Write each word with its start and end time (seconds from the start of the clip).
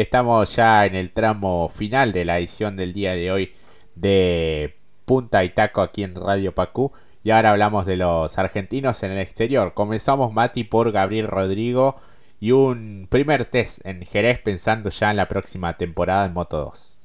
estamos 0.00 0.54
ya 0.56 0.86
en 0.86 0.94
el 0.94 1.10
tramo 1.10 1.68
final 1.68 2.12
de 2.12 2.24
la 2.24 2.38
edición 2.38 2.76
del 2.76 2.92
día 2.92 3.14
de 3.14 3.32
hoy 3.32 3.52
de 3.94 4.76
Punta 5.04 5.44
y 5.44 5.50
Taco 5.50 5.80
aquí 5.80 6.02
en 6.02 6.14
Radio 6.14 6.54
Pacú. 6.54 6.92
Y 7.24 7.30
ahora 7.30 7.50
hablamos 7.50 7.86
de 7.86 7.96
los 7.96 8.38
argentinos 8.38 9.02
en 9.02 9.12
el 9.12 9.18
exterior. 9.18 9.74
Comenzamos, 9.74 10.32
Mati, 10.32 10.64
por 10.64 10.92
Gabriel 10.92 11.26
Rodrigo 11.26 11.96
y 12.40 12.52
un 12.52 13.06
primer 13.10 13.44
test 13.44 13.84
en 13.84 14.04
Jerez 14.04 14.38
pensando 14.38 14.90
ya 14.90 15.10
en 15.10 15.16
la 15.16 15.28
próxima 15.28 15.76
temporada 15.76 16.26
en 16.26 16.32
Moto 16.32 16.58
2. 16.58 16.96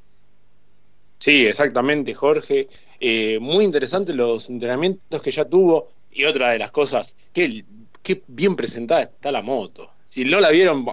Sí, 1.20 1.48
exactamente, 1.48 2.14
Jorge. 2.14 2.68
Eh, 3.00 3.40
muy 3.40 3.66
interesante 3.66 4.14
los 4.14 4.50
entrenamientos 4.50 5.22
que 5.22 5.32
ya 5.32 5.46
tuvo. 5.46 5.90
Y 6.12 6.26
otra 6.26 6.52
de 6.52 6.60
las 6.60 6.70
cosas, 6.70 7.16
qué, 7.34 7.66
qué 8.04 8.22
bien 8.28 8.56
presentada 8.56 9.04
está 9.04 9.32
la 9.32 9.42
moto. 9.42 9.90
Si 10.06 10.26
no 10.26 10.40
la 10.40 10.52
vieron, 10.52 10.86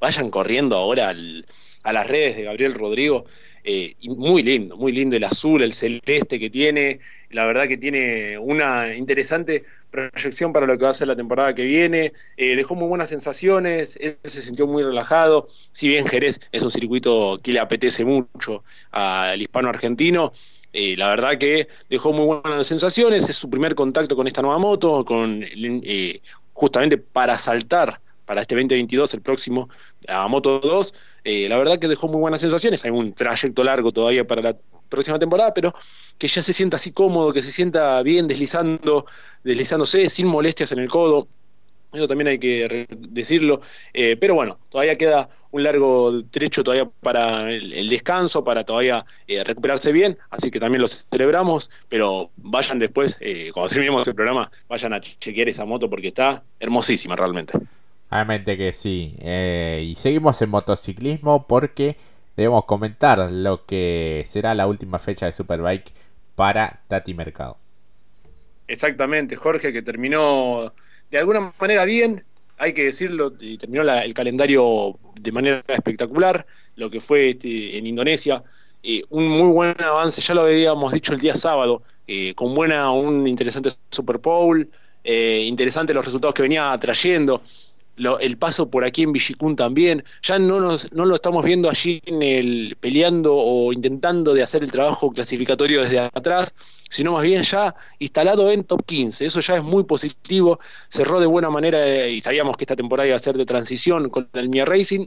vayan 0.00 0.30
corriendo 0.30 0.76
ahora 0.76 1.14
a 1.82 1.92
las 1.92 2.06
redes 2.06 2.36
de 2.36 2.44
Gabriel 2.44 2.74
Rodrigo. 2.74 3.24
Eh, 3.70 3.96
muy 4.02 4.42
lindo, 4.42 4.78
muy 4.78 4.92
lindo 4.92 5.16
el 5.16 5.24
azul, 5.24 5.62
el 5.62 5.74
celeste 5.74 6.38
que 6.38 6.48
tiene. 6.48 7.00
La 7.30 7.44
verdad 7.44 7.68
que 7.68 7.76
tiene 7.76 8.38
una 8.38 8.94
interesante 8.94 9.64
proyección 9.90 10.52
para 10.52 10.66
lo 10.66 10.78
que 10.78 10.84
va 10.84 10.90
a 10.90 10.94
ser 10.94 11.08
la 11.08 11.16
temporada 11.16 11.54
que 11.54 11.64
viene. 11.64 12.12
Eh, 12.36 12.56
dejó 12.56 12.74
muy 12.74 12.88
buenas 12.88 13.10
sensaciones, 13.10 13.98
él 14.00 14.16
se 14.24 14.40
sintió 14.40 14.66
muy 14.66 14.82
relajado. 14.82 15.48
Si 15.72 15.88
bien 15.88 16.06
Jerez 16.06 16.40
es 16.50 16.62
un 16.62 16.70
circuito 16.70 17.40
que 17.42 17.52
le 17.52 17.60
apetece 17.60 18.04
mucho 18.06 18.64
al 18.90 19.40
hispano 19.42 19.68
argentino, 19.68 20.32
eh, 20.72 20.96
la 20.96 21.08
verdad 21.08 21.36
que 21.36 21.68
dejó 21.90 22.12
muy 22.12 22.40
buenas 22.40 22.66
sensaciones. 22.66 23.28
Es 23.28 23.36
su 23.36 23.50
primer 23.50 23.74
contacto 23.74 24.16
con 24.16 24.26
esta 24.26 24.40
nueva 24.40 24.58
moto, 24.58 25.04
con 25.04 25.44
justamente 26.54 26.96
para 26.96 27.36
saltar 27.36 28.00
para 28.28 28.42
este 28.42 28.54
2022, 28.54 29.14
el 29.14 29.22
próximo, 29.22 29.70
a 30.06 30.28
Moto 30.28 30.60
2. 30.60 30.94
Eh, 31.24 31.48
la 31.48 31.56
verdad 31.56 31.78
que 31.78 31.88
dejó 31.88 32.08
muy 32.08 32.20
buenas 32.20 32.42
sensaciones. 32.42 32.84
Hay 32.84 32.90
un 32.90 33.14
trayecto 33.14 33.64
largo 33.64 33.90
todavía 33.90 34.26
para 34.26 34.42
la 34.42 34.56
próxima 34.90 35.18
temporada, 35.18 35.54
pero 35.54 35.74
que 36.18 36.28
ya 36.28 36.42
se 36.42 36.52
sienta 36.52 36.76
así 36.76 36.92
cómodo, 36.92 37.32
que 37.32 37.40
se 37.40 37.50
sienta 37.50 38.02
bien 38.02 38.28
deslizando, 38.28 39.06
deslizándose 39.44 40.10
sin 40.10 40.26
molestias 40.26 40.70
en 40.72 40.80
el 40.80 40.90
codo. 40.90 41.26
Eso 41.90 42.06
también 42.06 42.28
hay 42.28 42.38
que 42.38 42.86
decirlo. 42.98 43.62
Eh, 43.94 44.18
pero 44.20 44.34
bueno, 44.34 44.58
todavía 44.68 44.98
queda 44.98 45.30
un 45.50 45.62
largo 45.62 46.22
trecho 46.30 46.62
todavía 46.62 46.86
para 47.00 47.50
el, 47.50 47.88
descanso, 47.88 48.44
para 48.44 48.62
todavía 48.62 49.06
eh, 49.26 49.42
recuperarse 49.42 49.90
bien. 49.90 50.18
Así 50.28 50.50
que 50.50 50.60
también 50.60 50.82
lo 50.82 50.88
celebramos. 50.88 51.70
Pero 51.88 52.30
vayan 52.36 52.78
después, 52.78 53.16
cuando 53.54 53.70
terminemos 53.70 54.06
el 54.06 54.14
programa, 54.14 54.50
vayan 54.68 54.92
a 54.92 55.00
chequear 55.00 55.48
esa 55.48 55.64
moto 55.64 55.88
porque 55.88 56.08
está 56.08 56.42
hermosísima 56.60 57.16
realmente. 57.16 57.58
Obviamente 58.10 58.56
que 58.56 58.72
sí. 58.72 59.14
Eh, 59.20 59.84
y 59.86 59.94
seguimos 59.94 60.40
en 60.40 60.50
motociclismo 60.50 61.46
porque 61.46 61.96
debemos 62.36 62.64
comentar 62.64 63.18
lo 63.30 63.66
que 63.66 64.22
será 64.26 64.54
la 64.54 64.66
última 64.66 64.98
fecha 64.98 65.26
de 65.26 65.32
Superbike 65.32 65.92
para 66.34 66.80
Tati 66.88 67.12
Mercado. 67.14 67.58
Exactamente, 68.66 69.36
Jorge, 69.36 69.72
que 69.72 69.82
terminó 69.82 70.72
de 71.10 71.18
alguna 71.18 71.52
manera 71.58 71.84
bien, 71.84 72.24
hay 72.58 72.74
que 72.74 72.84
decirlo, 72.84 73.32
y 73.40 73.56
terminó 73.56 73.82
el 73.82 74.14
calendario 74.14 74.98
de 75.20 75.32
manera 75.32 75.64
espectacular, 75.68 76.46
lo 76.76 76.90
que 76.90 77.00
fue 77.00 77.30
este, 77.30 77.78
en 77.78 77.86
Indonesia. 77.86 78.42
Eh, 78.82 79.02
un 79.08 79.28
muy 79.28 79.50
buen 79.50 79.80
avance, 79.82 80.20
ya 80.20 80.34
lo 80.34 80.42
habíamos 80.42 80.92
dicho 80.92 81.12
el 81.12 81.20
día 81.20 81.34
sábado, 81.34 81.82
eh, 82.06 82.34
con 82.34 82.54
buena, 82.54 82.90
un 82.92 83.26
interesante 83.26 83.70
Super 83.90 84.18
Bowl, 84.18 84.68
interesante 85.04 85.94
los 85.94 86.04
resultados 86.04 86.34
que 86.34 86.42
venía 86.42 86.76
trayendo 86.78 87.42
el 88.20 88.38
paso 88.38 88.70
por 88.70 88.84
aquí 88.84 89.02
en 89.02 89.12
Villicún 89.12 89.56
también, 89.56 90.04
ya 90.22 90.38
no, 90.38 90.60
nos, 90.60 90.92
no 90.92 91.04
lo 91.04 91.14
estamos 91.14 91.44
viendo 91.44 91.68
allí 91.68 92.00
en 92.04 92.22
el 92.22 92.76
peleando 92.80 93.34
o 93.34 93.72
intentando 93.72 94.34
de 94.34 94.42
hacer 94.42 94.62
el 94.62 94.70
trabajo 94.70 95.10
clasificatorio 95.12 95.82
desde 95.82 95.98
atrás, 95.98 96.54
sino 96.88 97.12
más 97.12 97.22
bien 97.22 97.42
ya 97.42 97.74
instalado 97.98 98.50
en 98.50 98.64
top 98.64 98.84
15, 98.84 99.26
eso 99.26 99.40
ya 99.40 99.56
es 99.56 99.62
muy 99.62 99.84
positivo, 99.84 100.58
cerró 100.88 101.20
de 101.20 101.26
buena 101.26 101.50
manera 101.50 101.86
eh, 101.86 102.12
y 102.12 102.20
sabíamos 102.20 102.56
que 102.56 102.64
esta 102.64 102.76
temporada 102.76 103.08
iba 103.08 103.16
a 103.16 103.20
ser 103.20 103.36
de 103.36 103.44
transición 103.44 104.08
con 104.10 104.28
el 104.32 104.48
Mia 104.48 104.64
Racing, 104.64 105.06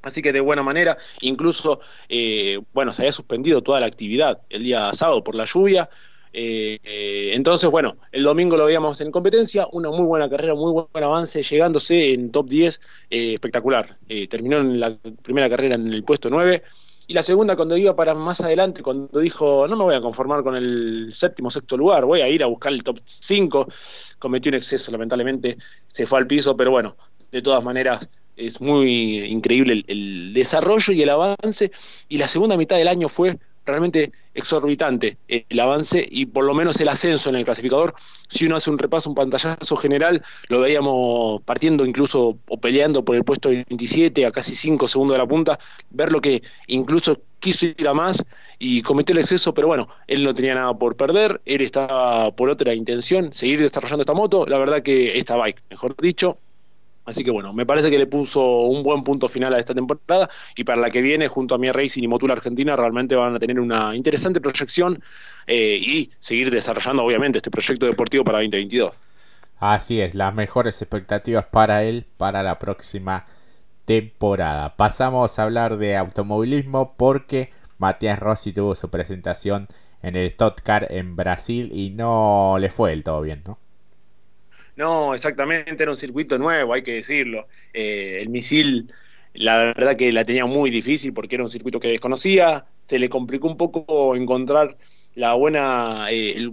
Así 0.00 0.22
que 0.22 0.32
de 0.32 0.40
buena 0.40 0.62
manera, 0.62 0.96
incluso, 1.20 1.80
eh, 2.08 2.60
bueno, 2.72 2.92
se 2.92 3.02
había 3.02 3.12
suspendido 3.12 3.62
toda 3.62 3.80
la 3.80 3.86
actividad 3.86 4.42
el 4.48 4.62
día 4.62 4.92
sábado 4.92 5.24
por 5.24 5.34
la 5.34 5.44
lluvia, 5.44 5.90
eh, 6.32 7.32
entonces, 7.34 7.70
bueno, 7.70 7.96
el 8.12 8.22
domingo 8.22 8.56
lo 8.56 8.66
veíamos 8.66 9.00
en 9.00 9.10
competencia, 9.10 9.68
una 9.72 9.90
muy 9.90 10.04
buena 10.04 10.28
carrera, 10.28 10.54
muy 10.54 10.72
buen 10.72 11.04
avance, 11.04 11.42
llegándose 11.42 12.12
en 12.12 12.30
top 12.30 12.48
10, 12.48 12.80
eh, 13.10 13.34
espectacular. 13.34 13.96
Eh, 14.08 14.28
terminó 14.28 14.58
en 14.58 14.80
la 14.80 14.96
primera 15.22 15.48
carrera 15.48 15.74
en 15.74 15.92
el 15.92 16.04
puesto 16.04 16.28
9. 16.30 16.62
Y 17.06 17.14
la 17.14 17.22
segunda, 17.22 17.56
cuando 17.56 17.76
iba 17.76 17.96
para 17.96 18.14
más 18.14 18.40
adelante, 18.40 18.82
cuando 18.82 19.20
dijo, 19.20 19.66
no 19.66 19.76
me 19.76 19.84
voy 19.84 19.94
a 19.94 20.00
conformar 20.00 20.42
con 20.42 20.56
el 20.56 21.10
séptimo, 21.10 21.48
sexto 21.48 21.76
lugar, 21.76 22.04
voy 22.04 22.20
a 22.20 22.28
ir 22.28 22.42
a 22.42 22.46
buscar 22.46 22.72
el 22.72 22.82
top 22.82 22.98
5, 23.04 23.66
cometió 24.18 24.50
un 24.50 24.56
exceso, 24.56 24.92
lamentablemente, 24.92 25.56
se 25.86 26.04
fue 26.04 26.18
al 26.18 26.26
piso, 26.26 26.54
pero 26.54 26.70
bueno, 26.70 26.96
de 27.32 27.40
todas 27.40 27.64
maneras, 27.64 28.10
es 28.36 28.60
muy 28.60 29.20
increíble 29.24 29.84
el 29.86 30.32
desarrollo 30.32 30.92
y 30.92 31.02
el 31.02 31.10
avance. 31.10 31.72
Y 32.08 32.18
la 32.18 32.28
segunda 32.28 32.56
mitad 32.56 32.76
del 32.76 32.88
año 32.88 33.08
fue 33.08 33.38
realmente 33.68 34.12
exorbitante 34.38 35.18
el 35.26 35.60
avance 35.60 36.06
y 36.08 36.26
por 36.26 36.44
lo 36.44 36.54
menos 36.54 36.80
el 36.80 36.88
ascenso 36.88 37.28
en 37.28 37.36
el 37.36 37.44
clasificador. 37.44 37.94
Si 38.28 38.46
uno 38.46 38.56
hace 38.56 38.70
un 38.70 38.78
repaso, 38.78 39.10
un 39.10 39.14
pantallazo 39.14 39.76
general, 39.76 40.22
lo 40.48 40.60
veíamos 40.60 41.42
partiendo 41.42 41.84
incluso 41.84 42.38
o 42.48 42.60
peleando 42.60 43.04
por 43.04 43.16
el 43.16 43.24
puesto 43.24 43.48
27 43.48 44.24
a 44.26 44.30
casi 44.30 44.54
5 44.54 44.86
segundos 44.86 45.14
de 45.14 45.18
la 45.18 45.26
punta, 45.26 45.58
ver 45.90 46.12
lo 46.12 46.20
que 46.20 46.42
incluso 46.68 47.20
quiso 47.40 47.66
ir 47.66 47.88
a 47.88 47.94
más 47.94 48.24
y 48.58 48.82
cometió 48.82 49.12
el 49.12 49.20
exceso, 49.20 49.54
pero 49.54 49.68
bueno, 49.68 49.88
él 50.06 50.22
no 50.22 50.34
tenía 50.34 50.54
nada 50.54 50.74
por 50.74 50.96
perder, 50.96 51.40
él 51.44 51.62
estaba 51.62 52.30
por 52.32 52.48
otra 52.48 52.74
intención, 52.74 53.32
seguir 53.32 53.60
desarrollando 53.60 54.02
esta 54.02 54.14
moto, 54.14 54.46
la 54.46 54.58
verdad 54.58 54.82
que 54.82 55.16
esta 55.18 55.36
bike, 55.36 55.62
mejor 55.70 55.96
dicho, 55.96 56.38
Así 57.08 57.24
que 57.24 57.30
bueno, 57.30 57.54
me 57.54 57.64
parece 57.64 57.90
que 57.90 57.96
le 57.96 58.06
puso 58.06 58.42
un 58.42 58.82
buen 58.82 59.02
punto 59.02 59.28
final 59.28 59.54
a 59.54 59.58
esta 59.58 59.74
temporada 59.74 60.28
y 60.54 60.64
para 60.64 60.78
la 60.78 60.90
que 60.90 61.00
viene, 61.00 61.26
junto 61.26 61.54
a 61.54 61.58
mi 61.58 61.72
Racing 61.72 62.02
y 62.02 62.06
Motul 62.06 62.30
Argentina, 62.30 62.76
realmente 62.76 63.14
van 63.14 63.34
a 63.34 63.38
tener 63.38 63.58
una 63.58 63.96
interesante 63.96 64.42
proyección 64.42 65.02
eh, 65.46 65.78
y 65.80 66.10
seguir 66.18 66.50
desarrollando, 66.50 67.02
obviamente, 67.02 67.38
este 67.38 67.50
proyecto 67.50 67.86
deportivo 67.86 68.24
para 68.24 68.40
2022. 68.40 69.00
Así 69.58 70.02
es, 70.02 70.14
las 70.14 70.34
mejores 70.34 70.82
expectativas 70.82 71.46
para 71.46 71.82
él 71.82 72.04
para 72.18 72.42
la 72.42 72.58
próxima 72.58 73.24
temporada. 73.86 74.76
Pasamos 74.76 75.38
a 75.38 75.44
hablar 75.44 75.78
de 75.78 75.96
automovilismo 75.96 76.94
porque 76.98 77.52
Matías 77.78 78.18
Rossi 78.18 78.52
tuvo 78.52 78.74
su 78.74 78.90
presentación 78.90 79.66
en 80.02 80.14
el 80.14 80.36
Car 80.62 80.88
en 80.90 81.16
Brasil 81.16 81.70
y 81.72 81.88
no 81.88 82.58
le 82.60 82.68
fue 82.68 82.90
del 82.90 83.02
todo 83.02 83.22
bien, 83.22 83.44
¿no? 83.46 83.58
No, 84.78 85.12
exactamente, 85.12 85.82
era 85.82 85.90
un 85.90 85.96
circuito 85.96 86.38
nuevo, 86.38 86.72
hay 86.72 86.82
que 86.84 86.92
decirlo. 86.94 87.48
Eh, 87.72 88.20
el 88.22 88.28
misil, 88.28 88.92
la 89.34 89.56
verdad 89.56 89.96
que 89.96 90.12
la 90.12 90.24
tenía 90.24 90.46
muy 90.46 90.70
difícil 90.70 91.12
porque 91.12 91.34
era 91.34 91.42
un 91.42 91.50
circuito 91.50 91.80
que 91.80 91.88
desconocía, 91.88 92.64
se 92.84 93.00
le 93.00 93.08
complicó 93.08 93.48
un 93.48 93.56
poco 93.56 94.14
encontrar 94.14 94.76
la 95.16 95.34
buena, 95.34 96.06
eh, 96.12 96.48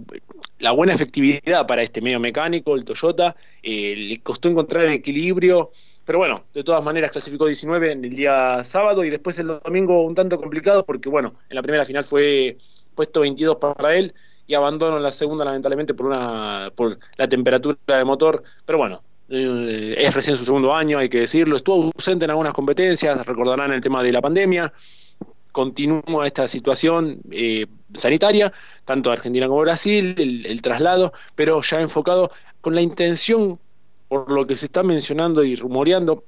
la 0.58 0.72
buena 0.72 0.92
efectividad 0.92 1.68
para 1.68 1.82
este 1.82 2.00
medio 2.00 2.18
mecánico, 2.18 2.74
el 2.74 2.84
Toyota, 2.84 3.36
eh, 3.62 3.94
le 3.96 4.20
costó 4.22 4.48
encontrar 4.48 4.86
el 4.86 4.94
equilibrio, 4.94 5.70
pero 6.04 6.18
bueno, 6.18 6.46
de 6.52 6.64
todas 6.64 6.82
maneras 6.82 7.12
clasificó 7.12 7.46
19 7.46 7.92
en 7.92 8.04
el 8.04 8.16
día 8.16 8.64
sábado 8.64 9.04
y 9.04 9.10
después 9.10 9.38
el 9.38 9.46
domingo 9.46 10.02
un 10.02 10.16
tanto 10.16 10.36
complicado 10.36 10.84
porque 10.84 11.08
bueno, 11.08 11.34
en 11.48 11.54
la 11.54 11.62
primera 11.62 11.84
final 11.84 12.04
fue 12.04 12.58
puesto 12.96 13.20
22 13.20 13.56
para 13.58 13.96
él 13.96 14.12
y 14.46 14.54
abandono 14.54 14.96
en 14.96 15.02
la 15.02 15.12
segunda 15.12 15.44
lamentablemente 15.44 15.94
por 15.94 16.06
una 16.06 16.70
por 16.74 16.98
la 17.16 17.28
temperatura 17.28 17.76
del 17.86 18.04
motor, 18.04 18.42
pero 18.64 18.78
bueno, 18.78 19.02
eh, 19.28 19.94
es 19.98 20.14
recién 20.14 20.36
su 20.36 20.44
segundo 20.44 20.74
año, 20.74 20.98
hay 20.98 21.08
que 21.08 21.20
decirlo, 21.20 21.56
estuvo 21.56 21.90
ausente 21.94 22.24
en 22.24 22.30
algunas 22.30 22.54
competencias, 22.54 23.26
recordarán 23.26 23.72
el 23.72 23.80
tema 23.80 24.02
de 24.02 24.12
la 24.12 24.20
pandemia, 24.20 24.72
continúa 25.56 26.26
esta 26.26 26.46
situación 26.46 27.20
eh, 27.30 27.66
sanitaria, 27.94 28.52
tanto 28.84 29.10
Argentina 29.10 29.48
como 29.48 29.62
Brasil, 29.62 30.14
el, 30.18 30.62
traslado, 30.62 31.12
pero 31.34 31.62
ya 31.62 31.80
enfocado 31.80 32.30
con 32.60 32.74
la 32.74 32.82
intención, 32.82 33.58
por 34.08 34.30
lo 34.30 34.44
que 34.44 34.54
se 34.54 34.66
está 34.66 34.82
mencionando 34.82 35.42
y 35.42 35.56
rumoreando, 35.56 36.24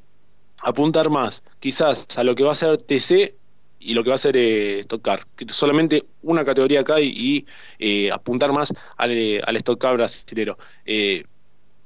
apuntar 0.60 1.10
más 1.10 1.42
quizás 1.60 2.06
a 2.16 2.24
lo 2.24 2.34
que 2.34 2.42
va 2.42 2.52
a 2.52 2.54
ser 2.54 2.78
TC 2.78 3.34
y 3.80 3.94
lo 3.94 4.02
que 4.02 4.10
va 4.10 4.14
a 4.14 4.16
hacer 4.16 4.36
es 4.36 4.86
tocar 4.86 5.26
solamente 5.48 6.04
una 6.22 6.44
categoría 6.44 6.80
acá 6.80 7.00
y, 7.00 7.46
eh, 7.78 8.10
apuntar 8.10 8.52
más 8.52 8.72
al, 8.96 9.42
al 9.44 9.56
stock 9.56 9.80
car 9.80 9.96
brasilero. 9.96 10.58
Eh, 10.84 11.24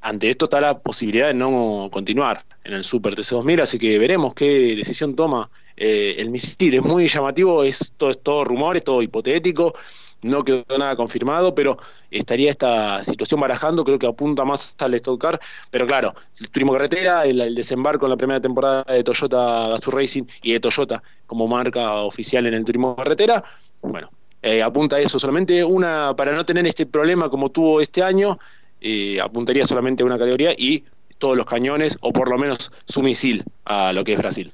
ante 0.02 0.28
esto 0.30 0.46
está 0.46 0.60
la 0.60 0.78
posibilidad 0.80 1.28
de 1.28 1.34
no 1.34 1.88
continuar 1.92 2.44
en 2.64 2.74
el 2.74 2.84
Super 2.84 3.14
TC2000, 3.14 3.62
así 3.62 3.78
que 3.78 3.98
veremos 3.98 4.34
qué 4.34 4.74
decisión 4.76 5.14
toma 5.14 5.48
eh, 5.76 6.16
el 6.18 6.30
misil. 6.30 6.74
Es 6.74 6.82
muy 6.82 7.06
llamativo, 7.06 7.62
esto 7.62 8.10
es 8.10 8.20
todo 8.20 8.44
rumores, 8.44 8.82
todo 8.82 9.00
hipotético, 9.00 9.74
no 10.22 10.44
quedó 10.44 10.64
nada 10.78 10.96
confirmado, 10.96 11.54
pero 11.54 11.76
estaría 12.10 12.50
esta 12.50 13.02
situación 13.04 13.40
barajando, 13.40 13.84
creo 13.84 13.98
que 13.98 14.06
apunta 14.06 14.44
más 14.44 14.74
al 14.78 14.94
Stock 14.94 15.38
pero 15.70 15.86
claro, 15.86 16.14
el 16.40 16.50
turismo 16.50 16.72
carretera, 16.72 17.24
el, 17.24 17.54
desembarco 17.54 18.06
en 18.06 18.10
la 18.10 18.16
primera 18.16 18.40
temporada 18.40 18.84
de 18.84 19.04
Toyota 19.04 19.68
Gazoo 19.68 19.92
Racing 19.92 20.24
y 20.42 20.52
de 20.52 20.60
Toyota 20.60 21.02
como 21.26 21.46
marca 21.46 21.94
oficial 21.96 22.46
en 22.46 22.54
el 22.54 22.64
turismo 22.64 22.96
carretera, 22.96 23.44
bueno, 23.82 24.10
eh, 24.42 24.62
apunta 24.62 24.96
a 24.96 25.00
eso 25.00 25.18
solamente 25.18 25.62
una, 25.64 26.14
para 26.16 26.34
no 26.34 26.44
tener 26.44 26.66
este 26.66 26.86
problema 26.86 27.28
como 27.28 27.50
tuvo 27.50 27.80
este 27.80 28.02
año, 28.02 28.38
eh, 28.80 29.20
apuntaría 29.20 29.66
solamente 29.66 30.02
a 30.02 30.06
una 30.06 30.18
categoría 30.18 30.52
y 30.56 30.84
todos 31.18 31.36
los 31.36 31.46
cañones, 31.46 31.98
o 32.00 32.12
por 32.12 32.28
lo 32.28 32.36
menos 32.36 32.72
su 32.84 33.00
misil 33.00 33.44
a 33.64 33.92
lo 33.92 34.02
que 34.02 34.14
es 34.14 34.18
Brasil. 34.18 34.52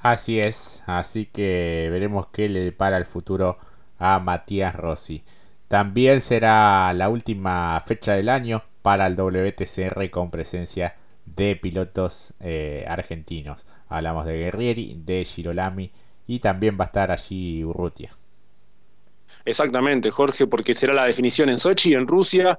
Así 0.00 0.40
es, 0.40 0.82
así 0.86 1.26
que 1.26 1.88
veremos 1.90 2.28
qué 2.32 2.48
le 2.48 2.60
depara 2.60 2.96
el 2.96 3.04
futuro 3.04 3.58
a 4.02 4.18
Matías 4.18 4.74
Rossi. 4.74 5.22
También 5.68 6.20
será 6.20 6.92
la 6.92 7.08
última 7.08 7.80
fecha 7.80 8.14
del 8.14 8.28
año 8.28 8.62
para 8.82 9.06
el 9.06 9.14
WTCR 9.14 10.10
con 10.10 10.30
presencia 10.30 10.96
de 11.24 11.54
pilotos 11.56 12.34
eh, 12.40 12.84
argentinos. 12.88 13.64
Hablamos 13.88 14.26
de 14.26 14.38
Guerrieri, 14.38 14.96
de 14.98 15.24
Girolami 15.24 15.90
y 16.26 16.40
también 16.40 16.76
va 16.78 16.84
a 16.84 16.86
estar 16.86 17.10
allí 17.12 17.62
Urrutia. 17.64 18.10
Exactamente, 19.44 20.10
Jorge, 20.10 20.46
porque 20.46 20.74
será 20.74 20.94
la 20.94 21.04
definición 21.04 21.48
en 21.48 21.58
Sochi, 21.58 21.94
en 21.94 22.06
Rusia. 22.06 22.58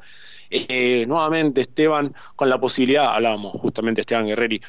Eh, 0.50 1.06
nuevamente 1.08 1.62
Esteban 1.62 2.14
con 2.36 2.50
la 2.50 2.60
posibilidad, 2.60 3.16
hablábamos 3.16 3.52
justamente 3.54 4.02
Esteban 4.02 4.28
Guerreri, 4.28 4.62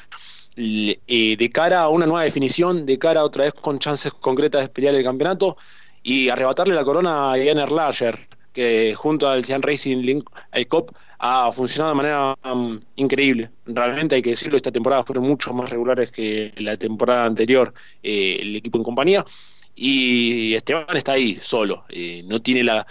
eh, 0.57 1.35
de 1.37 1.49
cara 1.51 1.81
a 1.81 1.89
una 1.89 2.05
nueva 2.05 2.23
definición, 2.23 2.85
de 2.85 2.97
cara 2.99 3.23
otra 3.23 3.45
vez 3.45 3.53
con 3.53 3.79
chances 3.79 4.13
concretas 4.13 4.61
de 4.61 4.69
pelear 4.69 4.95
el 4.95 5.03
campeonato 5.03 5.57
y 6.05 6.29
arrebatarle 6.29 6.75
la 6.75 6.85
corona 6.85 7.33
a 7.33 7.37
Jan 7.43 7.57
Erlacher, 7.57 8.27
que 8.53 8.93
junto 8.93 9.27
al 9.27 9.43
Cian 9.43 9.63
Racing 9.63 9.97
Link, 9.97 10.29
el 10.51 10.67
COP, 10.67 10.91
ha 11.17 11.51
funcionado 11.51 11.93
de 11.93 11.97
manera 11.97 12.35
um, 12.45 12.79
increíble. 12.95 13.49
Realmente 13.65 14.13
hay 14.13 14.21
que 14.21 14.29
decirlo, 14.29 14.55
esta 14.55 14.71
temporada 14.71 15.03
fueron 15.03 15.25
mucho 15.25 15.51
más 15.51 15.71
regulares 15.71 16.11
que 16.11 16.53
la 16.57 16.77
temporada 16.77 17.25
anterior 17.25 17.73
eh, 18.03 18.37
el 18.39 18.55
equipo 18.55 18.77
en 18.77 18.83
compañía. 18.83 19.25
Y 19.73 20.53
Esteban 20.53 20.95
está 20.95 21.13
ahí 21.13 21.39
solo, 21.41 21.85
eh, 21.89 22.21
no 22.27 22.39
tiene 22.39 22.63
la... 22.63 22.85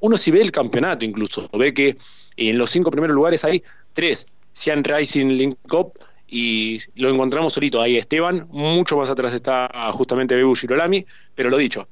Uno 0.00 0.16
si 0.16 0.30
ve 0.30 0.40
el 0.40 0.52
campeonato 0.52 1.04
incluso, 1.04 1.50
ve 1.52 1.74
que 1.74 1.96
en 2.36 2.58
los 2.58 2.70
cinco 2.70 2.92
primeros 2.92 3.16
lugares 3.16 3.44
hay 3.44 3.60
tres, 3.92 4.24
Cian 4.54 4.84
Racing 4.84 5.26
Link 5.26 5.56
Cup, 5.68 5.98
y 6.28 6.78
lo 6.94 7.10
encontramos 7.10 7.54
solito 7.54 7.80
ahí 7.80 7.96
Esteban, 7.96 8.46
mucho 8.50 8.96
más 8.96 9.10
atrás 9.10 9.34
está 9.34 9.68
justamente 9.90 10.36
Bebu 10.36 10.54
Girolami, 10.54 11.04
pero 11.34 11.50
lo 11.50 11.56
dicho, 11.56 11.88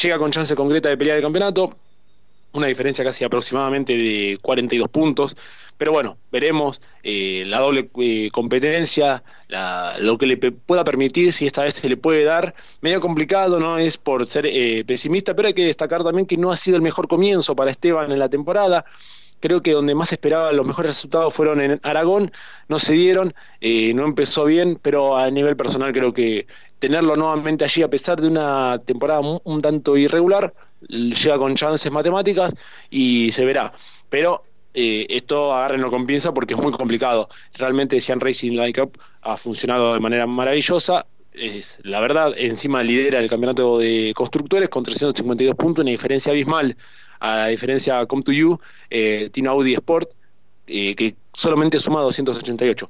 llega 0.00 0.18
con 0.18 0.30
chance 0.30 0.54
concreta 0.54 0.88
de 0.88 0.96
pelear 0.96 1.16
el 1.16 1.22
campeonato, 1.22 1.76
una 2.52 2.66
diferencia 2.66 3.04
casi 3.04 3.24
aproximadamente 3.24 3.96
de 3.96 4.38
42 4.40 4.88
puntos, 4.88 5.36
pero 5.76 5.92
bueno, 5.92 6.18
veremos 6.32 6.80
eh, 7.02 7.44
la 7.46 7.60
doble 7.60 7.90
eh, 8.00 8.30
competencia, 8.32 9.22
lo 10.00 10.18
que 10.18 10.26
le 10.26 10.36
pueda 10.36 10.82
permitir, 10.82 11.32
si 11.32 11.46
esta 11.46 11.62
vez 11.62 11.74
se 11.74 11.88
le 11.88 11.96
puede 11.96 12.24
dar, 12.24 12.54
medio 12.80 13.00
complicado, 13.00 13.60
no 13.60 13.78
es 13.78 13.96
por 13.98 14.26
ser 14.26 14.46
eh, 14.46 14.84
pesimista, 14.86 15.34
pero 15.34 15.48
hay 15.48 15.54
que 15.54 15.64
destacar 15.64 16.02
también 16.02 16.26
que 16.26 16.36
no 16.36 16.50
ha 16.50 16.56
sido 16.56 16.76
el 16.76 16.82
mejor 16.82 17.06
comienzo 17.06 17.54
para 17.54 17.70
Esteban 17.70 18.10
en 18.10 18.18
la 18.18 18.28
temporada, 18.28 18.84
creo 19.40 19.62
que 19.62 19.72
donde 19.72 19.94
más 19.94 20.12
esperaba 20.12 20.52
los 20.52 20.66
mejores 20.66 20.92
resultados 20.92 21.32
fueron 21.32 21.60
en 21.60 21.80
Aragón, 21.82 22.32
no 22.68 22.78
se 22.78 22.94
dieron, 22.94 23.34
eh, 23.60 23.92
no 23.94 24.04
empezó 24.04 24.44
bien, 24.44 24.78
pero 24.80 25.16
a 25.16 25.30
nivel 25.30 25.56
personal 25.56 25.92
creo 25.92 26.12
que 26.12 26.46
tenerlo 26.78 27.16
nuevamente 27.16 27.64
allí 27.64 27.82
a 27.82 27.88
pesar 27.88 28.20
de 28.20 28.28
una 28.28 28.80
temporada 28.84 29.20
un, 29.20 29.60
tanto 29.60 29.96
irregular, 29.96 30.52
llega 30.80 31.38
con 31.38 31.54
chances 31.56 31.90
matemáticas 31.90 32.54
y 32.90 33.32
se 33.32 33.44
verá. 33.44 33.72
Pero 34.08 34.44
eh, 34.74 35.06
esto 35.10 35.54
agárrenlo 35.54 35.90
con 35.90 36.06
pinza 36.06 36.32
porque 36.32 36.54
es 36.54 36.60
muy 36.60 36.72
complicado. 36.72 37.28
Realmente 37.58 38.00
Sean 38.00 38.20
Racing 38.20 38.52
Light 38.52 38.78
Cup 38.78 38.98
ha 39.22 39.36
funcionado 39.36 39.94
de 39.94 40.00
manera 40.00 40.26
maravillosa. 40.26 41.06
Es, 41.32 41.78
la 41.82 42.00
verdad, 42.00 42.32
encima 42.36 42.82
lidera 42.82 43.20
el 43.20 43.28
campeonato 43.28 43.78
de 43.78 44.12
constructores 44.14 44.68
con 44.68 44.82
352 44.82 45.54
puntos, 45.54 45.82
una 45.82 45.90
diferencia 45.90 46.32
abismal 46.32 46.76
a 47.20 47.36
la 47.36 47.46
diferencia 47.48 48.04
Come 48.06 48.22
to 48.22 48.32
You, 48.32 48.58
eh, 48.90 49.30
tiene 49.32 49.48
Audi 49.48 49.74
Sport, 49.74 50.10
eh, 50.66 50.94
que 50.94 51.16
solamente 51.32 51.78
suma 51.78 52.00
288. 52.00 52.88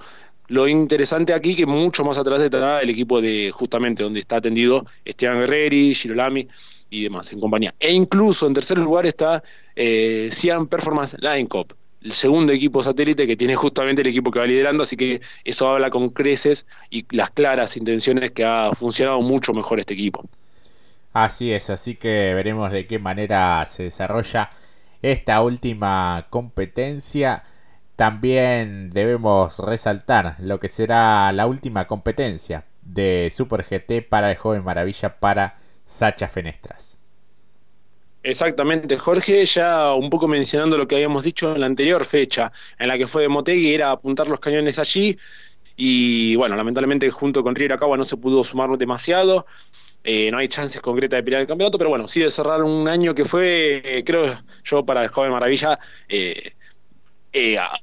Lo 0.48 0.66
interesante 0.66 1.34
aquí 1.34 1.54
que 1.54 1.66
mucho 1.66 2.04
más 2.04 2.18
atrás 2.18 2.42
está 2.42 2.80
el 2.80 2.90
equipo 2.90 3.20
de 3.20 3.50
justamente 3.52 4.02
donde 4.02 4.20
está 4.20 4.36
atendido 4.36 4.84
Esteban 5.04 5.40
Guerreri, 5.40 5.94
Girolami 5.94 6.48
y 6.90 7.02
demás 7.02 7.32
en 7.32 7.40
compañía. 7.40 7.74
E 7.78 7.92
incluso 7.92 8.46
en 8.46 8.54
tercer 8.54 8.78
lugar 8.78 9.06
está 9.06 9.42
eh, 9.76 10.28
Cian 10.32 10.66
Performance 10.66 11.16
Line 11.20 11.48
Cup, 11.48 11.74
el 12.02 12.12
segundo 12.12 12.52
equipo 12.52 12.82
satélite 12.82 13.26
que 13.26 13.36
tiene 13.36 13.56
justamente 13.56 14.02
el 14.02 14.08
equipo 14.08 14.30
que 14.30 14.38
va 14.38 14.46
liderando, 14.46 14.84
así 14.84 14.96
que 14.96 15.20
eso 15.44 15.68
habla 15.68 15.90
con 15.90 16.10
creces 16.10 16.64
y 16.90 17.04
las 17.14 17.30
claras 17.30 17.76
intenciones 17.76 18.30
que 18.30 18.44
ha 18.44 18.70
funcionado 18.74 19.20
mucho 19.20 19.52
mejor 19.52 19.80
este 19.80 19.94
equipo. 19.94 20.24
Así 21.12 21.52
es, 21.52 21.70
así 21.70 21.96
que 21.96 22.32
veremos 22.34 22.70
de 22.70 22.86
qué 22.86 22.98
manera 22.98 23.64
se 23.66 23.84
desarrolla 23.84 24.50
esta 25.02 25.42
última 25.42 26.26
competencia. 26.30 27.42
También 27.98 28.90
debemos 28.90 29.58
resaltar 29.58 30.36
lo 30.38 30.60
que 30.60 30.68
será 30.68 31.32
la 31.32 31.48
última 31.48 31.88
competencia 31.88 32.64
de 32.80 33.28
Super 33.28 33.64
GT 33.64 34.08
para 34.08 34.30
el 34.30 34.36
joven 34.36 34.62
maravilla 34.62 35.18
para 35.18 35.58
Sacha 35.84 36.28
Fenestras. 36.28 37.00
Exactamente, 38.22 38.96
Jorge, 38.98 39.44
ya 39.46 39.94
un 39.94 40.10
poco 40.10 40.28
mencionando 40.28 40.78
lo 40.78 40.86
que 40.86 40.94
habíamos 40.94 41.24
dicho 41.24 41.52
en 41.52 41.60
la 41.60 41.66
anterior 41.66 42.04
fecha, 42.04 42.52
en 42.78 42.86
la 42.86 42.96
que 42.98 43.08
fue 43.08 43.22
de 43.22 43.28
Motegi, 43.30 43.74
era 43.74 43.90
apuntar 43.90 44.28
los 44.28 44.38
cañones 44.38 44.78
allí, 44.78 45.18
y 45.74 46.36
bueno, 46.36 46.54
lamentablemente 46.54 47.10
junto 47.10 47.42
con 47.42 47.56
Riera 47.56 47.78
Cagua 47.78 47.96
no 47.96 48.04
se 48.04 48.16
pudo 48.16 48.44
sumar 48.44 48.70
demasiado, 48.78 49.44
eh, 50.04 50.30
no 50.30 50.38
hay 50.38 50.46
chances 50.46 50.80
concretas 50.80 51.18
de 51.18 51.24
pelear 51.24 51.42
el 51.42 51.48
campeonato, 51.48 51.78
pero 51.78 51.90
bueno, 51.90 52.06
sí 52.06 52.20
de 52.20 52.30
cerrar 52.30 52.62
un 52.62 52.86
año 52.86 53.12
que 53.12 53.24
fue, 53.24 53.82
eh, 53.84 54.04
creo 54.04 54.26
yo, 54.62 54.86
para 54.86 55.02
el 55.02 55.08
joven 55.08 55.32
Maravilla, 55.32 55.80
eh, 56.08 56.52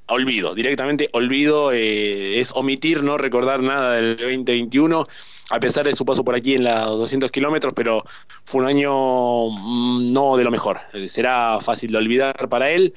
olvido, 0.08 0.56
directamente 0.56 1.10
olvido, 1.14 1.72
es 1.72 2.52
omitir, 2.54 3.04
no 3.04 3.18
recordar 3.18 3.62
nada 3.62 3.94
del 3.94 4.18
2021, 4.18 5.08
a 5.50 5.60
pesar 5.60 5.86
de 5.86 5.96
su 5.96 6.06
paso 6.06 6.24
por 6.24 6.36
aquí 6.36 6.56
en 6.56 6.64
los 6.64 6.98
200 6.98 7.32
kilómetros, 7.32 7.74
pero 7.76 8.04
fue 8.44 8.62
un 8.62 8.68
año 8.68 9.50
mm, 9.50 10.12
no 10.12 10.38
de 10.38 10.44
lo 10.44 10.52
mejor, 10.52 10.80
será 11.08 11.60
fácil 11.62 11.92
de 11.92 11.98
olvidar 11.98 12.50
para 12.50 12.72
él. 12.72 12.94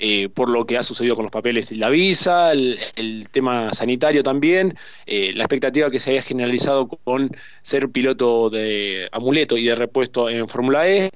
Eh, 0.00 0.28
por 0.28 0.48
lo 0.48 0.66
que 0.66 0.76
ha 0.76 0.82
sucedido 0.82 1.14
con 1.14 1.24
los 1.24 1.30
papeles 1.30 1.70
y 1.70 1.76
la 1.76 1.88
visa, 1.88 2.50
el, 2.50 3.28
tema 3.30 3.72
sanitario 3.72 4.24
también, 4.24 4.76
eh, 5.06 5.32
la 5.34 5.44
expectativa 5.44 5.88
que 5.88 6.00
se 6.00 6.10
había 6.10 6.22
generalizado 6.22 6.88
con 6.88 7.30
ser 7.62 7.88
piloto 7.88 8.50
de 8.50 9.08
amuleto 9.12 9.56
y 9.56 9.64
de 9.64 9.74
repuesto 9.76 10.28
en 10.28 10.48
Fórmula 10.48 10.88
E, 10.88 11.10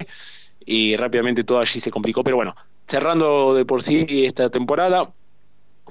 y 0.65 0.97
rápidamente 0.97 1.43
todo 1.43 1.59
allí 1.59 1.81
se 1.81 1.91
complicó, 1.91 2.23
pero 2.23 2.37
bueno, 2.37 2.55
cerrando 2.89 3.55
de 3.55 3.65
por 3.65 3.83
sí 3.83 4.07
esta 4.09 4.51
temporada, 4.51 5.13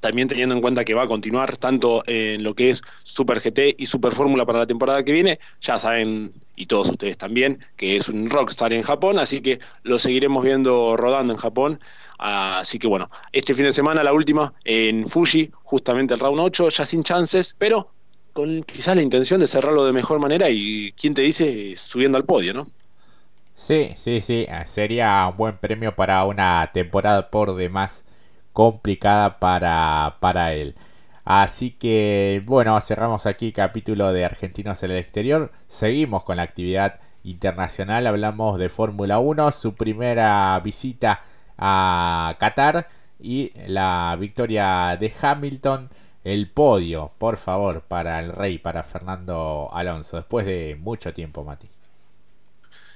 también 0.01 0.27
teniendo 0.27 0.53
en 0.55 0.61
cuenta 0.61 0.85
que 0.85 0.93
va 0.93 1.03
a 1.03 1.07
continuar 1.07 1.57
tanto 1.57 2.03
en 2.05 2.43
lo 2.43 2.53
que 2.53 2.69
es 2.69 2.81
Super 3.03 3.39
GT 3.39 3.75
y 3.77 3.85
Super 3.85 4.11
Fórmula 4.11 4.45
para 4.45 4.59
la 4.59 4.67
temporada 4.67 5.03
que 5.03 5.11
viene, 5.11 5.39
ya 5.61 5.79
saben, 5.79 6.33
y 6.55 6.65
todos 6.65 6.89
ustedes 6.89 7.17
también, 7.17 7.59
que 7.75 7.95
es 7.95 8.09
un 8.09 8.29
rockstar 8.29 8.73
en 8.73 8.83
Japón, 8.83 9.17
así 9.19 9.41
que 9.41 9.59
lo 9.83 9.97
seguiremos 9.99 10.43
viendo 10.43 10.97
rodando 10.97 11.33
en 11.33 11.39
Japón 11.39 11.79
Así 12.17 12.79
que 12.79 12.87
bueno, 12.87 13.09
este 13.31 13.53
fin 13.53 13.65
de 13.65 13.71
semana 13.71 14.03
la 14.03 14.13
última 14.13 14.53
en 14.63 15.07
Fuji, 15.07 15.51
justamente 15.63 16.13
el 16.13 16.19
round 16.19 16.39
8, 16.39 16.69
ya 16.69 16.85
sin 16.85 17.03
chances, 17.03 17.55
pero 17.57 17.91
con 18.33 18.63
quizás 18.63 18.95
la 18.95 19.01
intención 19.03 19.39
de 19.39 19.47
cerrarlo 19.47 19.85
de 19.85 19.93
mejor 19.93 20.19
manera 20.19 20.49
y, 20.49 20.93
¿quién 20.93 21.13
te 21.13 21.21
dice? 21.21 21.75
Subiendo 21.77 22.17
al 22.17 22.25
podio, 22.25 22.53
¿no? 22.53 22.67
Sí, 23.59 23.93
sí, 23.97 24.21
sí, 24.21 24.47
sería 24.65 25.27
un 25.27 25.35
buen 25.37 25.57
premio 25.57 25.95
para 25.95 26.23
una 26.25 26.69
temporada 26.73 27.31
por 27.31 27.55
demás 27.55 28.05
complicada 28.53 29.39
para, 29.39 30.17
para 30.19 30.53
él. 30.53 30.75
Así 31.25 31.71
que 31.71 32.41
bueno, 32.45 32.79
cerramos 32.81 33.25
aquí 33.25 33.51
capítulo 33.51 34.13
de 34.13 34.25
Argentinos 34.25 34.83
en 34.83 34.91
el 34.91 34.97
exterior. 34.97 35.51
Seguimos 35.67 36.23
con 36.23 36.37
la 36.37 36.43
actividad 36.43 36.99
internacional. 37.23 38.07
Hablamos 38.07 38.59
de 38.59 38.69
Fórmula 38.69 39.19
1, 39.19 39.51
su 39.51 39.75
primera 39.75 40.59
visita 40.63 41.21
a 41.57 42.35
Qatar 42.39 42.87
y 43.19 43.51
la 43.67 44.15
victoria 44.19 44.97
de 44.99 45.11
Hamilton. 45.21 45.89
El 46.23 46.51
podio, 46.51 47.11
por 47.17 47.37
favor, 47.37 47.81
para 47.81 48.19
el 48.19 48.33
rey, 48.33 48.59
para 48.59 48.83
Fernando 48.83 49.69
Alonso, 49.73 50.17
después 50.17 50.45
de 50.45 50.77
mucho 50.79 51.13
tiempo, 51.13 51.43
Mati. 51.43 51.76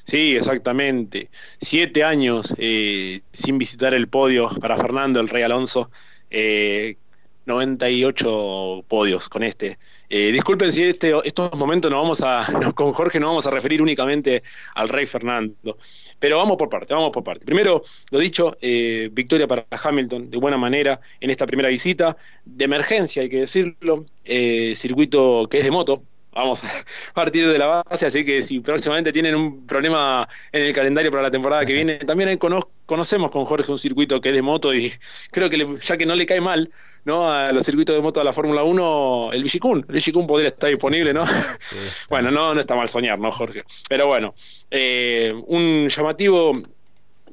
Sí, 0.03 0.35
exactamente. 0.35 1.29
Siete 1.59 2.03
años 2.03 2.53
eh, 2.57 3.21
sin 3.33 3.57
visitar 3.57 3.93
el 3.93 4.07
podio 4.07 4.49
para 4.59 4.77
Fernando, 4.77 5.19
el 5.19 5.29
rey 5.29 5.43
Alonso. 5.43 5.89
Eh, 6.29 6.97
98 7.45 8.85
podios 8.87 9.27
con 9.27 9.43
este. 9.43 9.77
Eh, 10.09 10.31
disculpen 10.31 10.71
si 10.71 10.83
este, 10.83 11.13
estos 11.23 11.53
momentos 11.55 11.89
no 11.89 11.97
vamos 11.97 12.21
a, 12.21 12.45
con 12.75 12.93
Jorge 12.93 13.19
no 13.19 13.27
vamos 13.27 13.47
a 13.47 13.49
referir 13.49 13.81
únicamente 13.81 14.43
al 14.75 14.89
Rey 14.89 15.05
Fernando, 15.05 15.77
pero 16.19 16.37
vamos 16.37 16.57
por 16.57 16.69
parte, 16.69 16.93
vamos 16.93 17.11
por 17.11 17.23
parte. 17.23 17.45
Primero, 17.45 17.83
lo 18.11 18.19
dicho, 18.19 18.57
eh, 18.61 19.09
victoria 19.11 19.47
para 19.47 19.65
Hamilton 19.71 20.29
de 20.29 20.37
buena 20.37 20.57
manera 20.57 20.99
en 21.19 21.29
esta 21.29 21.45
primera 21.45 21.69
visita, 21.69 22.15
de 22.45 22.65
emergencia 22.65 23.23
hay 23.23 23.29
que 23.29 23.39
decirlo, 23.41 24.05
eh, 24.23 24.73
circuito 24.75 25.47
que 25.49 25.59
es 25.59 25.63
de 25.63 25.71
moto, 25.71 26.03
vamos 26.33 26.63
a 26.63 26.67
partir 27.13 27.47
de 27.47 27.57
la 27.57 27.83
base, 27.83 28.05
así 28.05 28.23
que 28.23 28.41
si 28.41 28.59
próximamente 28.59 29.11
tienen 29.11 29.35
un 29.35 29.65
problema 29.65 30.27
en 30.51 30.63
el 30.63 30.73
calendario 30.73 31.11
para 31.11 31.23
la 31.23 31.31
temporada 31.31 31.65
que 31.65 31.73
viene, 31.73 31.95
también 31.97 32.37
conocemos 32.85 33.31
con 33.31 33.45
Jorge 33.45 33.71
un 33.71 33.77
circuito 33.77 34.21
que 34.21 34.29
es 34.29 34.35
de 34.35 34.41
moto 34.41 34.73
y 34.73 34.91
creo 35.31 35.49
que 35.49 35.77
ya 35.81 35.97
que 35.97 36.05
no 36.05 36.15
le 36.15 36.25
cae 36.25 36.41
mal 36.41 36.71
¿no? 37.03 37.29
a 37.29 37.51
los 37.51 37.65
circuitos 37.65 37.95
de 37.95 38.01
moto 38.01 38.19
de 38.19 38.25
la 38.25 38.33
Fórmula 38.33 38.63
1, 38.63 39.29
el 39.33 39.43
Vigicún, 39.43 39.85
el 39.87 39.95
Vigicún 39.95 40.27
podría 40.27 40.49
estar 40.49 40.69
disponible, 40.69 41.13
¿no? 41.13 41.25
bueno, 42.09 42.31
no, 42.31 42.53
no 42.53 42.59
está 42.59 42.75
mal 42.75 42.87
soñar, 42.87 43.19
¿no, 43.19 43.31
Jorge? 43.31 43.63
Pero 43.89 44.07
bueno, 44.07 44.35
eh, 44.69 45.33
un 45.47 45.87
llamativo 45.89 46.61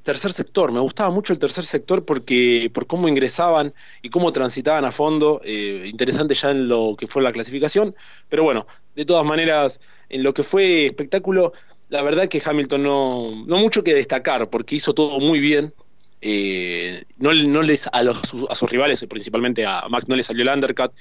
tercer 0.09 0.33
sector. 0.33 0.73
Me 0.73 0.81
gustaba 0.81 1.11
mucho 1.11 1.35
el 1.35 1.39
tercer 1.39 1.65
sector 1.65 2.07
porque 2.07 2.71
por 2.73 2.87
cómo 2.87 3.09
ingresaban 3.09 3.75
y 4.01 4.09
cómo 4.09 4.33
transitaban 4.33 4.87
a 4.87 4.91
fondo. 4.91 5.43
Eh, 5.45 5.85
interesante 5.87 6.33
ya 6.33 6.51
en 6.51 6.67
lo 6.67 6.97
que 6.99 7.07
fue 7.07 7.23
la 7.23 7.31
clasificación. 7.31 7.95
Pero 8.31 8.43
bueno, 8.43 8.67
de 8.99 9.07
todas 9.07 9.25
maneras, 9.25 9.81
en 10.09 10.23
lo 10.23 10.35
que 10.35 10.43
fue 10.43 10.87
espectáculo, 10.87 11.53
la 11.89 12.03
verdad 12.03 12.29
que 12.29 12.43
Hamilton 12.45 12.83
no, 12.83 13.45
no 13.47 13.57
mucho 13.59 13.83
que 13.83 13.95
destacar 13.95 14.51
porque 14.51 14.77
hizo 14.77 14.93
todo 14.95 15.21
muy 15.21 15.41
bien. 15.41 15.73
Eh, 16.21 17.05
no, 17.17 17.33
no 17.33 17.63
les 17.63 17.87
a, 17.87 18.03
los, 18.03 18.21
a 18.49 18.55
sus 18.55 18.71
rivales, 18.71 19.05
principalmente 19.09 19.65
a 19.65 19.89
Max, 19.89 20.09
no 20.09 20.17
le 20.17 20.23
salió 20.23 20.43
el 20.43 20.49
undercut. 20.49 20.93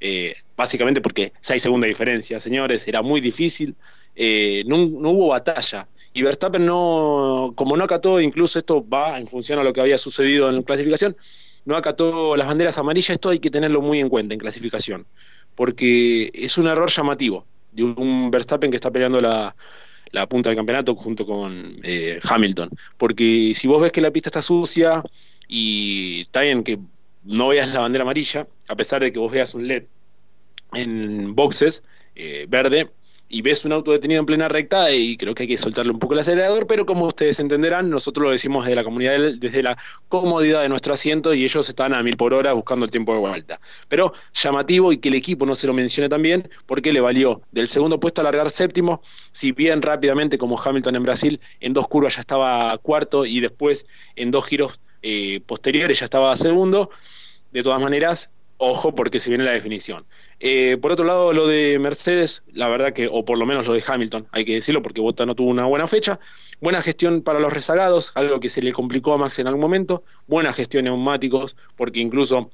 Eh, 0.00 0.34
básicamente 0.56 1.00
porque 1.00 1.32
6 1.42 1.62
segundos 1.62 1.84
de 1.84 1.90
diferencia, 1.90 2.40
señores, 2.40 2.88
era 2.88 3.02
muy 3.02 3.20
difícil. 3.20 3.76
no, 4.16 4.76
no 4.76 5.10
hubo 5.10 5.28
batalla 5.28 5.86
y 6.14 6.22
Verstappen 6.22 6.64
no, 6.66 7.52
como 7.56 7.76
no 7.76 7.84
acató, 7.84 8.20
incluso 8.20 8.58
esto 8.58 8.86
va 8.86 9.18
en 9.18 9.26
función 9.26 9.58
a 9.58 9.62
lo 9.62 9.72
que 9.72 9.80
había 9.80 9.98
sucedido 9.98 10.48
en 10.48 10.56
la 10.56 10.62
clasificación, 10.62 11.16
no 11.64 11.76
acató 11.76 12.36
las 12.36 12.48
banderas 12.48 12.76
amarillas, 12.78 13.10
esto 13.10 13.30
hay 13.30 13.38
que 13.38 13.50
tenerlo 13.50 13.80
muy 13.80 14.00
en 14.00 14.08
cuenta 14.08 14.34
en 14.34 14.40
clasificación, 14.40 15.06
porque 15.54 16.30
es 16.34 16.58
un 16.58 16.66
error 16.66 16.90
llamativo 16.90 17.46
de 17.72 17.84
un 17.84 18.30
Verstappen 18.30 18.70
que 18.70 18.76
está 18.76 18.90
peleando 18.90 19.20
la, 19.20 19.54
punta 20.28 20.50
del 20.50 20.56
campeonato 20.56 20.94
junto 20.94 21.24
con 21.24 21.78
eh, 21.82 22.20
Hamilton, 22.22 22.70
porque 22.98 23.52
si 23.54 23.66
vos 23.66 23.80
ves 23.80 23.92
que 23.92 24.00
la 24.00 24.10
pista 24.10 24.28
está 24.28 24.42
sucia 24.42 25.02
y 25.48 26.20
está 26.20 26.42
bien 26.42 26.62
que 26.62 26.78
no 27.24 27.48
veas 27.48 27.72
la 27.72 27.80
bandera 27.80 28.02
amarilla, 28.02 28.46
a 28.68 28.76
pesar 28.76 29.02
de 29.02 29.12
que 29.12 29.18
vos 29.18 29.32
veas 29.32 29.54
un 29.54 29.66
LED 29.66 29.84
en 30.74 31.34
boxes 31.34 31.82
eh, 32.14 32.46
verde, 32.48 32.90
y 33.32 33.40
ves 33.40 33.64
un 33.64 33.72
auto 33.72 33.92
detenido 33.92 34.20
en 34.20 34.26
plena 34.26 34.46
recta 34.46 34.92
y 34.92 35.16
creo 35.16 35.34
que 35.34 35.44
hay 35.44 35.48
que 35.48 35.56
soltarle 35.56 35.90
un 35.90 35.98
poco 35.98 36.12
el 36.12 36.20
acelerador, 36.20 36.66
pero 36.66 36.84
como 36.84 37.06
ustedes 37.06 37.40
entenderán, 37.40 37.88
nosotros 37.88 38.24
lo 38.26 38.30
decimos 38.30 38.66
desde 38.66 38.76
la 38.76 38.84
comunidad, 38.84 39.18
desde 39.38 39.62
la 39.62 39.78
comodidad 40.10 40.60
de 40.60 40.68
nuestro 40.68 40.92
asiento 40.92 41.32
y 41.32 41.42
ellos 41.42 41.66
están 41.66 41.94
a 41.94 42.02
mil 42.02 42.18
por 42.18 42.34
hora 42.34 42.52
buscando 42.52 42.84
el 42.84 42.90
tiempo 42.90 43.14
de 43.14 43.20
vuelta. 43.20 43.58
Pero 43.88 44.12
llamativo 44.34 44.92
y 44.92 44.98
que 44.98 45.08
el 45.08 45.14
equipo 45.14 45.46
no 45.46 45.54
se 45.54 45.66
lo 45.66 45.72
mencione 45.72 46.10
también, 46.10 46.50
porque 46.66 46.92
le 46.92 47.00
valió 47.00 47.40
del 47.52 47.68
segundo 47.68 47.98
puesto 47.98 48.20
a 48.20 48.24
largar 48.24 48.50
séptimo, 48.50 49.00
si 49.32 49.52
bien 49.52 49.80
rápidamente 49.80 50.36
como 50.36 50.60
Hamilton 50.60 50.96
en 50.96 51.02
Brasil, 51.02 51.40
en 51.60 51.72
dos 51.72 51.88
curvas 51.88 52.16
ya 52.16 52.20
estaba 52.20 52.76
cuarto 52.78 53.24
y 53.24 53.40
después 53.40 53.86
en 54.14 54.30
dos 54.30 54.44
giros 54.44 54.78
eh, 55.00 55.40
posteriores 55.46 56.00
ya 56.00 56.04
estaba 56.04 56.36
segundo, 56.36 56.90
de 57.50 57.62
todas 57.62 57.80
maneras 57.80 58.28
ojo 58.62 58.94
porque 58.94 59.18
se 59.18 59.28
viene 59.28 59.44
la 59.44 59.52
definición. 59.52 60.06
Eh, 60.38 60.78
por 60.80 60.92
otro 60.92 61.04
lado, 61.04 61.32
lo 61.32 61.46
de 61.48 61.78
Mercedes, 61.80 62.44
la 62.52 62.68
verdad 62.68 62.92
que, 62.92 63.08
o 63.10 63.24
por 63.24 63.36
lo 63.36 63.44
menos 63.44 63.66
lo 63.66 63.72
de 63.72 63.82
Hamilton, 63.86 64.28
hay 64.30 64.44
que 64.44 64.54
decirlo 64.54 64.82
porque 64.82 65.00
Bota 65.00 65.26
no 65.26 65.34
tuvo 65.34 65.50
una 65.50 65.66
buena 65.66 65.86
fecha. 65.86 66.20
Buena 66.60 66.80
gestión 66.80 67.22
para 67.22 67.40
los 67.40 67.52
rezagados, 67.52 68.12
algo 68.14 68.38
que 68.38 68.48
se 68.48 68.62
le 68.62 68.72
complicó 68.72 69.14
a 69.14 69.18
Max 69.18 69.38
en 69.40 69.48
algún 69.48 69.60
momento. 69.60 70.04
Buena 70.28 70.52
gestión 70.52 70.84
neumáticos, 70.84 71.56
porque 71.76 71.98
incluso 71.98 72.50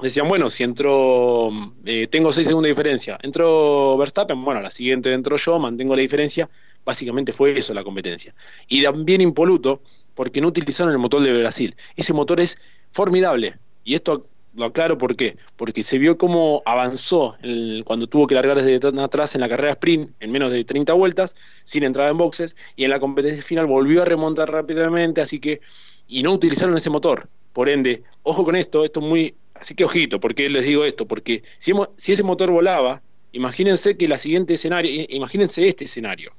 decían, 0.00 0.28
bueno, 0.28 0.50
si 0.50 0.62
entró, 0.62 1.50
eh, 1.86 2.06
tengo 2.08 2.32
seis 2.32 2.46
segundos 2.46 2.66
de 2.66 2.72
diferencia, 2.72 3.18
entró 3.22 3.96
Verstappen, 3.96 4.44
bueno, 4.44 4.60
la 4.60 4.70
siguiente 4.70 5.12
entró 5.12 5.36
yo, 5.36 5.58
mantengo 5.58 5.96
la 5.96 6.02
diferencia. 6.02 6.50
Básicamente 6.84 7.32
fue 7.32 7.56
eso 7.56 7.72
la 7.72 7.84
competencia. 7.84 8.34
Y 8.68 8.82
también 8.82 9.20
impoluto, 9.20 9.82
porque 10.14 10.40
no 10.40 10.48
utilizaron 10.48 10.92
el 10.92 10.98
motor 10.98 11.22
de 11.22 11.32
Brasil. 11.38 11.76
Ese 11.96 12.12
motor 12.12 12.40
es 12.40 12.58
formidable. 12.90 13.58
Y 13.84 13.94
esto 13.94 14.26
lo 14.60 14.66
aclaro 14.66 14.98
por 14.98 15.16
qué. 15.16 15.36
Porque 15.56 15.82
se 15.82 15.98
vio 15.98 16.16
cómo 16.16 16.62
avanzó 16.64 17.36
cuando 17.84 18.06
tuvo 18.06 18.26
que 18.26 18.34
largar 18.34 18.62
desde 18.62 18.86
atrás 19.02 19.34
en 19.34 19.40
la 19.40 19.48
carrera 19.48 19.72
sprint 19.72 20.12
en 20.20 20.30
menos 20.30 20.52
de 20.52 20.64
30 20.64 20.92
vueltas, 20.92 21.34
sin 21.64 21.82
entrada 21.82 22.10
en 22.10 22.18
boxes, 22.18 22.56
y 22.76 22.84
en 22.84 22.90
la 22.90 23.00
competencia 23.00 23.42
final 23.42 23.66
volvió 23.66 24.02
a 24.02 24.04
remontar 24.04 24.50
rápidamente, 24.50 25.20
así 25.20 25.40
que, 25.40 25.60
y 26.06 26.22
no 26.22 26.32
utilizaron 26.32 26.76
ese 26.76 26.90
motor. 26.90 27.28
Por 27.52 27.68
ende, 27.68 28.04
ojo 28.22 28.44
con 28.44 28.54
esto, 28.54 28.84
esto 28.84 29.00
es 29.00 29.06
muy, 29.06 29.34
así 29.54 29.74
que 29.74 29.84
ojito, 29.84 30.20
porque 30.20 30.48
les 30.48 30.64
digo 30.64 30.84
esto, 30.84 31.06
porque 31.06 31.42
si, 31.58 31.72
si 31.96 32.12
ese 32.12 32.22
motor 32.22 32.50
volaba, 32.52 33.02
imagínense 33.32 33.96
que 33.96 34.06
la 34.06 34.18
siguiente 34.18 34.54
escenario, 34.54 35.06
imagínense 35.08 35.66
este 35.66 35.84
escenario. 35.84 36.32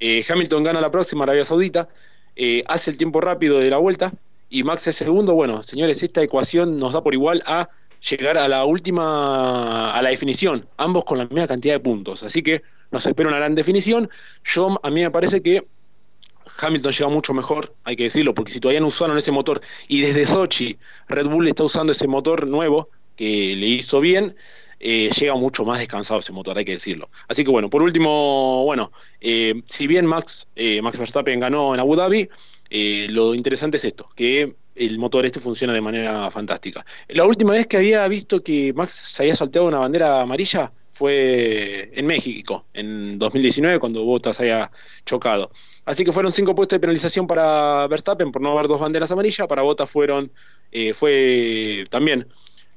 Eh, 0.00 0.24
Hamilton 0.28 0.64
gana 0.64 0.80
la 0.80 0.90
próxima 0.90 1.24
Arabia 1.24 1.44
Saudita, 1.44 1.88
eh, 2.36 2.62
hace 2.68 2.90
el 2.90 2.96
tiempo 2.96 3.20
rápido 3.20 3.58
de 3.58 3.68
la 3.68 3.78
vuelta, 3.78 4.12
y 4.50 4.62
Max 4.62 4.86
es 4.86 4.96
segundo, 4.96 5.34
bueno, 5.34 5.62
señores, 5.62 6.02
esta 6.02 6.22
ecuación 6.22 6.78
nos 6.78 6.92
da 6.92 7.02
por 7.02 7.14
igual 7.14 7.42
a 7.46 7.68
llegar 8.08 8.38
a 8.38 8.48
la 8.48 8.64
última, 8.64 9.92
a 9.92 10.02
la 10.02 10.10
definición, 10.10 10.66
ambos 10.76 11.04
con 11.04 11.18
la 11.18 11.26
misma 11.26 11.46
cantidad 11.46 11.74
de 11.74 11.80
puntos. 11.80 12.22
Así 12.22 12.42
que 12.42 12.62
nos 12.90 13.04
espera 13.06 13.28
una 13.28 13.38
gran 13.38 13.54
definición. 13.54 14.08
Yo, 14.44 14.78
a 14.82 14.90
mí 14.90 15.02
me 15.02 15.10
parece 15.10 15.42
que 15.42 15.66
Hamilton 16.60 16.92
llega 16.92 17.08
mucho 17.10 17.34
mejor, 17.34 17.74
hay 17.84 17.96
que 17.96 18.04
decirlo, 18.04 18.34
porque 18.34 18.52
si 18.52 18.60
todavía 18.60 18.80
no 18.80 18.86
usaron 18.86 19.18
ese 19.18 19.32
motor 19.32 19.60
y 19.86 20.00
desde 20.00 20.26
Sochi 20.26 20.78
Red 21.08 21.26
Bull 21.26 21.48
está 21.48 21.64
usando 21.64 21.92
ese 21.92 22.08
motor 22.08 22.46
nuevo 22.46 22.88
que 23.16 23.54
le 23.56 23.66
hizo 23.66 24.00
bien, 24.00 24.36
eh, 24.80 25.10
llega 25.18 25.34
mucho 25.34 25.64
más 25.64 25.80
descansado 25.80 26.20
ese 26.20 26.32
motor, 26.32 26.56
hay 26.56 26.64
que 26.64 26.72
decirlo. 26.72 27.10
Así 27.26 27.44
que 27.44 27.50
bueno, 27.50 27.68
por 27.68 27.82
último, 27.82 28.64
bueno, 28.64 28.92
eh, 29.20 29.60
si 29.64 29.86
bien 29.86 30.06
Max, 30.06 30.46
eh, 30.54 30.80
Max 30.82 30.98
Verstappen 30.98 31.40
ganó 31.40 31.74
en 31.74 31.80
Abu 31.80 31.96
Dhabi, 31.96 32.28
eh, 32.70 33.06
lo 33.10 33.34
interesante 33.34 33.76
es 33.76 33.84
esto, 33.84 34.08
que 34.14 34.54
el 34.74 34.98
motor 34.98 35.26
este 35.26 35.40
funciona 35.40 35.72
de 35.72 35.80
manera 35.80 36.30
fantástica. 36.30 36.84
La 37.08 37.24
última 37.24 37.52
vez 37.52 37.66
que 37.66 37.76
había 37.76 38.06
visto 38.08 38.42
que 38.42 38.72
Max 38.72 38.92
se 38.92 39.22
había 39.22 39.34
salteado 39.34 39.66
una 39.66 39.78
bandera 39.78 40.20
amarilla 40.20 40.72
fue 40.90 41.90
en 41.94 42.06
México, 42.06 42.66
en 42.74 43.18
2019, 43.18 43.78
cuando 43.78 44.04
Bottas 44.04 44.40
había 44.40 44.70
chocado. 45.06 45.50
Así 45.84 46.04
que 46.04 46.12
fueron 46.12 46.32
cinco 46.32 46.54
puestos 46.54 46.76
de 46.76 46.80
penalización 46.80 47.26
para 47.26 47.86
Verstappen 47.86 48.32
por 48.32 48.42
no 48.42 48.52
haber 48.52 48.68
dos 48.68 48.80
banderas 48.80 49.10
amarillas, 49.10 49.46
para 49.46 49.62
Bottas 49.62 49.88
fueron, 49.88 50.30
eh, 50.72 50.92
fue 50.92 51.84
también 51.88 52.26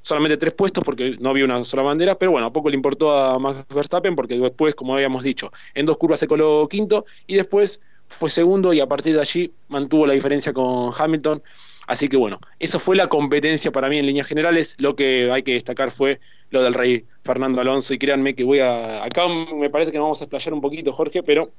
solamente 0.01 0.37
tres 0.37 0.53
puestos 0.53 0.83
porque 0.83 1.17
no 1.19 1.29
había 1.29 1.45
una 1.45 1.63
sola 1.63 1.83
bandera, 1.83 2.17
pero 2.17 2.31
bueno, 2.31 2.47
a 2.47 2.53
poco 2.53 2.69
le 2.69 2.75
importó 2.75 3.11
a 3.11 3.39
Max 3.39 3.65
Verstappen 3.73 4.15
porque 4.15 4.37
después, 4.37 4.75
como 4.75 4.95
habíamos 4.95 5.23
dicho, 5.23 5.51
en 5.73 5.85
dos 5.85 5.97
curvas 5.97 6.19
se 6.19 6.27
coló 6.27 6.67
quinto 6.69 7.05
y 7.27 7.35
después 7.35 7.81
fue 8.11 8.29
segundo 8.29 8.73
y 8.73 8.79
a 8.79 8.87
partir 8.87 9.15
de 9.15 9.21
allí 9.21 9.51
mantuvo 9.67 10.05
la 10.05 10.13
diferencia 10.13 10.53
con 10.53 10.91
Hamilton. 10.97 11.41
Así 11.87 12.07
que 12.07 12.17
bueno, 12.17 12.39
eso 12.59 12.79
fue 12.79 12.95
la 12.95 13.07
competencia 13.07 13.71
para 13.71 13.89
mí 13.89 13.97
en 13.97 14.05
líneas 14.05 14.27
generales. 14.27 14.75
Lo 14.77 14.95
que 14.95 15.31
hay 15.31 15.43
que 15.43 15.53
destacar 15.53 15.91
fue 15.91 16.19
lo 16.49 16.61
del 16.61 16.73
rey 16.73 17.05
Fernando 17.23 17.59
Alonso. 17.59 17.93
Y 17.93 17.97
créanme 17.97 18.35
que 18.35 18.43
voy 18.43 18.59
a. 18.59 19.03
Acá 19.03 19.27
me 19.27 19.69
parece 19.69 19.91
que 19.91 19.97
nos 19.97 20.05
vamos 20.05 20.21
a 20.21 20.25
explayar 20.25 20.53
un 20.53 20.61
poquito, 20.61 20.93
Jorge, 20.93 21.23
pero 21.23 21.51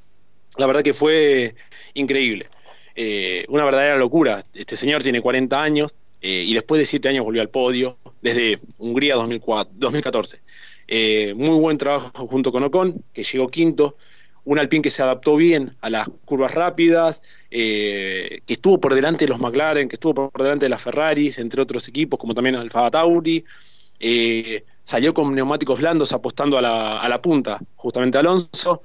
la 0.57 0.67
verdad 0.67 0.83
que 0.83 0.93
fue 0.93 1.55
increíble. 1.95 2.49
Eh, 2.95 3.45
una 3.49 3.65
verdadera 3.65 3.97
locura. 3.97 4.45
Este 4.55 4.77
señor 4.77 5.03
tiene 5.03 5.21
40 5.21 5.61
años 5.61 5.95
eh, 6.21 6.45
y 6.47 6.55
después 6.55 6.79
de 6.79 6.85
7 6.85 7.09
años 7.09 7.25
volvió 7.25 7.43
al 7.43 7.49
podio, 7.49 7.99
desde 8.21 8.59
Hungría 8.79 9.17
2004, 9.17 9.75
2014. 9.77 10.41
Eh, 10.89 11.35
muy 11.37 11.59
buen 11.59 11.79
trabajo 11.79 12.27
junto 12.27 12.53
con 12.53 12.63
Ocon, 12.65 13.03
que 13.13 13.23
llegó 13.23 13.49
quinto 13.49 13.97
un 14.45 14.59
Alpine 14.59 14.83
que 14.83 14.91
se 14.91 15.03
adaptó 15.03 15.37
bien 15.37 15.77
a 15.81 15.91
las 15.91 16.09
curvas 16.25 16.53
rápidas, 16.55 17.23
eh, 17.51 18.41
que 18.47 18.55
estuvo 18.55 18.81
por 18.81 18.95
delante 18.95 19.25
de 19.25 19.29
los 19.29 19.41
McLaren, 19.41 19.89
que 19.89 19.97
estuvo 19.97 20.31
por 20.31 20.43
delante 20.43 20.67
de 20.67 20.71
las 20.71 20.83
Ferraris, 20.83 21.39
entre 21.39 21.63
otros 21.63 21.87
equipos, 21.89 22.19
como 22.19 22.35
también 22.35 22.57
Alfa 22.57 22.91
Tauri. 22.91 23.45
Eh, 24.01 24.65
salió 24.83 25.15
con 25.15 25.33
neumáticos 25.35 25.79
blandos 25.81 26.13
apostando 26.13 26.59
a 26.59 26.63
la, 26.63 27.01
a 27.01 27.09
la 27.09 27.23
punta, 27.23 27.61
justamente 27.77 28.19
Alonso. 28.19 28.83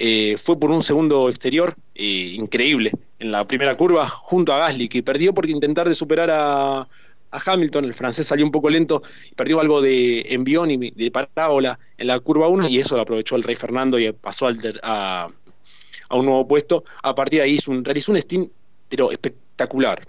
Eh, 0.00 0.36
fue 0.36 0.58
por 0.58 0.70
un 0.70 0.82
segundo 0.82 1.28
exterior 1.28 1.74
increíble 1.94 2.92
en 3.18 3.32
la 3.32 3.44
primera 3.48 3.76
curva 3.76 4.08
junto 4.08 4.52
a 4.52 4.58
Gasly, 4.58 4.88
que 4.88 5.02
perdió 5.02 5.34
porque 5.34 5.50
intentar 5.50 5.88
de 5.88 5.94
superar 5.96 6.30
a, 6.30 6.88
a 7.30 7.40
Hamilton, 7.44 7.84
el 7.84 7.94
francés 7.94 8.26
salió 8.26 8.44
un 8.44 8.52
poco 8.52 8.70
lento 8.70 9.02
perdió 9.36 9.60
algo 9.60 9.80
de 9.80 10.26
envión 10.28 10.70
y 10.70 10.90
de 10.90 11.10
parábola 11.10 11.78
en 11.96 12.06
la 12.06 12.18
curva 12.20 12.48
1 12.48 12.68
y 12.68 12.78
eso 12.78 12.96
lo 12.96 13.02
aprovechó 13.02 13.36
el 13.36 13.42
Rey 13.42 13.56
Fernando 13.56 13.98
y 13.98 14.10
pasó 14.12 14.48
a, 14.82 15.28
un 16.10 16.24
nuevo 16.24 16.48
puesto. 16.48 16.84
A 17.02 17.14
partir 17.14 17.40
de 17.40 17.44
ahí 17.44 17.54
hizo 17.54 17.70
un, 17.70 17.84
realizó 17.84 18.12
un 18.12 18.18
stint 18.18 18.50
pero 18.88 19.10
espectacular. 19.10 20.06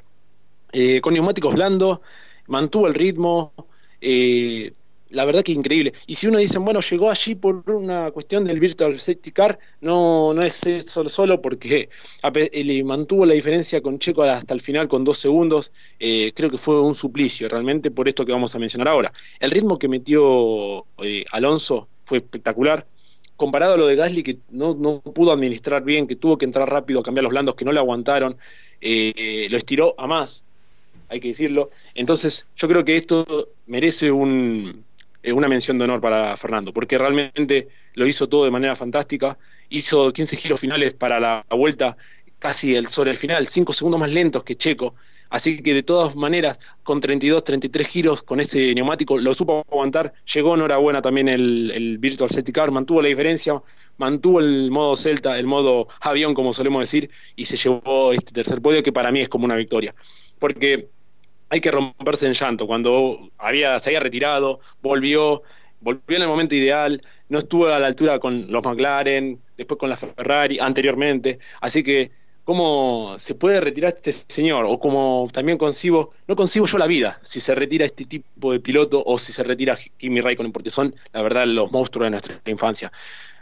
Eh, 0.71 1.01
con 1.01 1.13
neumáticos 1.13 1.53
blandos, 1.53 1.99
mantuvo 2.47 2.88
el 2.88 2.93
ritmo, 2.93 3.53
Eh, 4.01 4.71
la 5.09 5.25
verdad 5.25 5.43
que 5.43 5.51
increíble. 5.51 5.93
Y 6.07 6.15
si 6.15 6.27
uno 6.27 6.37
dice, 6.37 6.57
bueno, 6.59 6.81
llegó 6.81 7.09
allí 7.09 7.35
por 7.35 7.63
una 7.69 8.11
cuestión 8.11 8.45
del 8.45 8.59
Virtual 8.59 8.99
Safety 8.99 9.31
Car, 9.31 9.59
no, 9.81 10.33
no 10.33 10.41
es 10.41 10.61
solo, 10.85 11.09
solo 11.09 11.41
porque 11.41 11.89
le 12.51 12.83
mantuvo 12.83 13.25
la 13.25 13.33
diferencia 13.33 13.81
con 13.81 13.99
Checo 13.99 14.23
hasta 14.23 14.53
el 14.53 14.61
final 14.61 14.87
con 14.87 15.03
dos 15.03 15.17
segundos. 15.17 15.71
Eh, 15.99 16.31
creo 16.35 16.49
que 16.49 16.57
fue 16.57 16.79
un 16.81 16.95
suplicio 16.95 17.49
realmente 17.49 17.91
por 17.91 18.07
esto 18.07 18.25
que 18.25 18.31
vamos 18.31 18.53
a 18.55 18.59
mencionar 18.59 18.87
ahora. 18.87 19.11
El 19.39 19.51
ritmo 19.51 19.79
que 19.79 19.87
metió 19.87 20.85
eh, 20.99 21.25
Alonso 21.31 21.87
fue 22.05 22.19
espectacular. 22.19 22.85
Comparado 23.35 23.75
a 23.75 23.77
lo 23.77 23.87
de 23.87 23.95
Gasly, 23.95 24.21
que 24.21 24.37
no, 24.49 24.75
no, 24.75 24.99
pudo 24.99 25.31
administrar 25.31 25.81
bien, 25.83 26.07
que 26.07 26.17
tuvo 26.17 26.37
que 26.37 26.43
entrar 26.43 26.69
rápido, 26.69 27.01
cambiar 27.01 27.23
los 27.23 27.31
blandos, 27.31 27.55
que 27.55 27.63
no 27.63 27.71
le 27.71 27.79
aguantaron, 27.79 28.35
eh, 28.81 29.47
lo 29.49 29.55
estiró 29.55 29.95
a 29.97 30.07
más, 30.07 30.43
hay 31.07 31.21
que 31.21 31.29
decirlo. 31.29 31.69
Entonces, 31.95 32.45
yo 32.57 32.67
creo 32.67 32.83
que 32.83 32.97
esto 32.97 33.47
merece 33.65 34.11
un, 34.11 34.83
eh, 35.21 35.33
una 35.33 35.47
mención 35.47 35.77
de 35.77 35.83
honor 35.83 36.01
para 36.01 36.35
Fernando, 36.38 36.73
porque 36.73 36.97
realmente 36.97 37.67
lo 37.93 38.07
hizo 38.07 38.29
todo 38.29 38.45
de 38.45 38.51
manera 38.51 38.75
fantástica, 38.75 39.38
hizo 39.69 40.13
15 40.13 40.35
giros 40.38 40.59
finales 40.59 40.93
para 40.93 41.19
la 41.19 41.45
vuelta, 41.49 41.97
casi 42.39 42.75
el, 42.75 42.88
sobre 42.88 43.11
el 43.11 43.17
final, 43.17 43.47
5 43.47 43.73
segundos 43.73 43.99
más 43.99 44.11
lentos 44.11 44.43
que 44.43 44.55
Checo, 44.55 44.95
así 45.29 45.61
que 45.61 45.73
de 45.73 45.83
todas 45.83 46.15
maneras, 46.15 46.57
con 46.83 47.01
32, 47.01 47.43
33 47.43 47.88
giros 47.88 48.23
con 48.23 48.39
ese 48.39 48.73
neumático, 48.73 49.17
lo 49.17 49.33
supo 49.33 49.65
aguantar, 49.69 50.13
llegó 50.33 50.55
enhorabuena 50.55 51.01
también 51.01 51.27
el, 51.27 51.71
el 51.71 51.97
Virtual 51.97 52.29
Safety 52.29 52.53
Car, 52.53 52.71
mantuvo 52.71 53.01
la 53.01 53.09
diferencia, 53.09 53.61
mantuvo 53.97 54.39
el 54.39 54.71
modo 54.71 54.95
Celta, 54.95 55.38
el 55.38 55.45
modo 55.45 55.89
avión, 55.99 56.33
como 56.33 56.53
solemos 56.53 56.79
decir, 56.79 57.11
y 57.35 57.45
se 57.45 57.57
llevó 57.57 58.13
este 58.13 58.31
tercer 58.31 58.61
podio 58.61 58.81
que 58.81 58.93
para 58.93 59.11
mí 59.11 59.19
es 59.19 59.29
como 59.29 59.45
una 59.45 59.55
victoria, 59.55 59.93
porque 60.39 60.89
hay 61.49 61.61
que 61.61 61.71
romperse 61.71 62.25
en 62.25 62.33
llanto. 62.33 62.67
Cuando 62.67 63.31
había, 63.37 63.79
se 63.79 63.89
había 63.89 63.99
retirado, 63.99 64.59
volvió, 64.81 65.43
volvió 65.81 66.17
en 66.17 66.21
el 66.21 66.27
momento 66.27 66.55
ideal, 66.55 67.01
no 67.29 67.37
estuvo 67.37 67.67
a 67.67 67.79
la 67.79 67.87
altura 67.87 68.19
con 68.19 68.51
los 68.51 68.63
McLaren, 68.63 69.41
después 69.57 69.79
con 69.79 69.89
la 69.89 69.97
Ferrari, 69.97 70.59
anteriormente. 70.59 71.39
Así 71.61 71.83
que, 71.83 72.11
¿cómo 72.43 73.15
se 73.19 73.35
puede 73.35 73.59
retirar 73.59 73.93
este 73.95 74.11
señor? 74.11 74.65
O 74.67 74.79
como 74.79 75.27
también 75.31 75.57
concibo, 75.57 76.11
no 76.27 76.35
concibo 76.35 76.65
yo 76.65 76.77
la 76.77 76.87
vida, 76.87 77.19
si 77.23 77.39
se 77.39 77.55
retira 77.55 77.85
este 77.85 78.05
tipo 78.05 78.51
de 78.51 78.59
piloto 78.59 79.03
o 79.05 79.17
si 79.17 79.31
se 79.33 79.43
retira 79.43 79.77
Kimi 79.97 80.21
Raikkonen, 80.21 80.51
porque 80.51 80.69
son, 80.69 80.95
la 81.13 81.21
verdad, 81.21 81.45
los 81.45 81.71
monstruos 81.71 82.05
de 82.05 82.11
nuestra 82.11 82.41
infancia. 82.45 82.91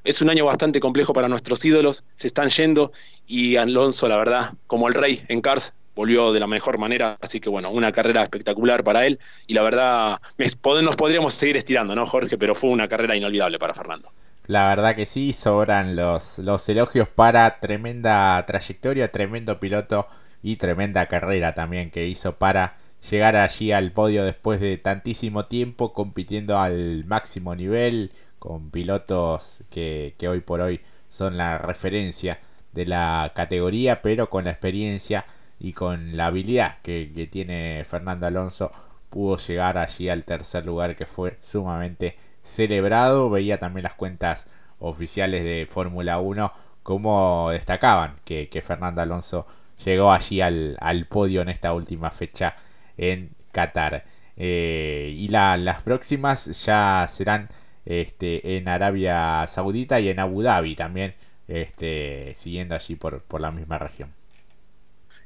Es 0.03 0.21
un 0.21 0.29
año 0.29 0.45
bastante 0.45 0.79
complejo 0.79 1.11
para 1.11 1.27
nuestros 1.27 1.63
ídolos, 1.65 2.03
se 2.15 2.27
están 2.27 2.49
yendo 2.49 2.93
y 3.25 3.57
Alonso, 3.57 4.07
la 4.07 4.15
verdad, 4.17 4.53
como 4.65 4.87
el 4.87 4.93
rey 4.93 5.23
en 5.27 5.41
Cars, 5.41 5.73
volvió 5.98 6.32
de 6.32 6.39
la 6.39 6.48
mejor 6.48 6.77
manera, 6.77 7.18
así 7.20 7.39
que 7.39 7.50
bueno, 7.50 7.72
una 7.72 7.92
carrera 7.92 8.22
espectacular 8.22 8.84
para 8.84 9.06
él 9.08 9.20
y 9.48 9.56
la 9.56 9.63
verdad 9.63 10.22
nos 10.38 10.96
podríamos 10.96 11.34
seguir 11.34 11.58
estirando, 11.58 11.96
¿no, 11.96 12.06
Jorge? 12.06 12.38
Pero 12.38 12.54
fue 12.54 12.70
una 12.70 12.88
carrera 12.88 13.16
inolvidable 13.16 13.58
para 13.58 13.74
Fernando. 13.74 14.10
La 14.46 14.70
verdad 14.70 14.96
que 14.96 15.08
sí, 15.08 15.34
sobran 15.34 15.96
los, 15.96 16.39
elogios 16.70 17.10
para 17.10 17.60
tremenda 17.60 18.46
trayectoria, 18.46 19.12
tremendo 19.12 19.60
piloto 19.60 20.08
y 20.44 20.58
tremenda 20.58 21.08
carrera 21.08 21.56
también 21.56 21.89
que 21.89 22.08
hizo 22.08 22.36
para 22.36 22.77
llegar 23.10 23.36
allí 23.36 23.72
al 23.72 23.92
podio 23.92 24.24
después 24.24 24.62
de 24.62 24.77
tantísimo 24.77 25.48
tiempo 25.48 25.94
compitiendo 25.94 26.60
al 26.60 27.06
máximo 27.06 27.56
nivel 27.56 28.12
con 28.38 28.70
pilotos 28.70 29.63
que, 29.72 30.13
que 30.20 30.30
hoy 30.30 30.42
por 30.42 30.62
hoy 30.62 30.80
son 31.10 31.38
la 31.38 31.58
referencia 31.58 32.39
de 32.74 32.86
la 32.86 33.32
categoría, 33.36 34.04
pero 34.04 34.30
con 34.30 34.46
la 34.46 34.51
experiencia 34.51 35.25
y 35.59 35.73
con 35.73 36.15
la 36.17 36.27
habilidad 36.27 36.77
que, 36.81 37.27
tiene 37.31 37.85
Fernando 37.89 38.27
Alonso 38.27 38.71
pudo 39.09 39.37
llegar 39.37 39.77
allí 39.77 40.09
al 40.09 40.25
tercer 40.25 40.65
lugar 40.65 40.95
que 40.95 41.05
fue 41.05 41.37
sumamente 41.41 42.15
celebrado. 42.43 43.29
Veía 43.29 43.57
también 43.59 43.83
las 43.83 43.95
cuentas 43.95 44.47
oficiales 44.79 45.43
de 45.43 45.67
Fórmula 45.69 46.19
1 46.19 46.51
como 46.83 47.49
destacaban 47.51 48.15
que, 48.23 48.49
Fernando 48.65 49.01
Alonso 49.01 49.47
llegó 49.85 50.11
allí 50.11 50.41
al, 50.41 51.07
podio 51.09 51.41
en 51.41 51.49
esta 51.49 51.73
última 51.73 52.11
fecha 52.11 52.55
en 52.97 53.31
Qatar. 53.51 54.05
Eh, 54.37 55.13
y 55.17 55.27
las 55.29 55.81
próximas 55.83 56.63
ya 56.65 57.05
serán 57.09 57.49
este, 57.85 58.57
en 58.57 58.67
Arabia 58.67 59.45
Saudita 59.47 59.99
y 59.99 60.09
en 60.09 60.19
Abu 60.19 60.43
Dhabi 60.43 60.75
también, 60.75 61.15
este, 61.47 62.33
siguiendo 62.35 62.75
allí 62.75 62.95
por 62.95 63.41
la 63.41 63.51
misma 63.51 63.79
región. 63.79 64.11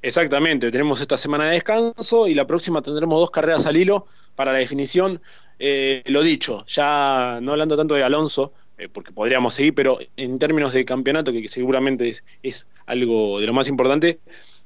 Exactamente, 0.04 0.72
tenemos 0.72 1.00
esta 1.00 1.16
semana 1.16 1.46
de 1.46 1.52
descanso 1.52 2.28
y 2.28 2.34
la 2.34 2.48
próxima 2.48 2.82
tendremos 2.82 3.20
dos 3.20 3.30
carreras 3.30 3.68
al 3.68 3.78
hilo 3.78 4.08
para 4.36 4.52
la 4.52 4.58
definición. 4.58 5.22
Eh, 5.60 6.02
lo 6.08 6.24
dicho, 6.24 6.66
ya 6.66 7.38
no 7.40 7.52
hablando 7.52 7.78
tanto 7.78 7.94
de 7.94 8.04
Alonso, 8.04 8.52
eh, 8.80 8.90
porque 8.90 9.12
podríamos 9.12 9.54
seguir, 9.54 9.76
pero 9.76 10.00
en 10.18 10.40
términos 10.40 10.74
de 10.74 10.86
campeonato, 10.86 11.32
que 11.32 11.48
seguramente 11.48 12.16
es, 12.42 12.68
algo 12.88 13.40
de 13.40 13.46
lo 13.46 13.54
más 13.54 13.68
importante, 13.68 14.20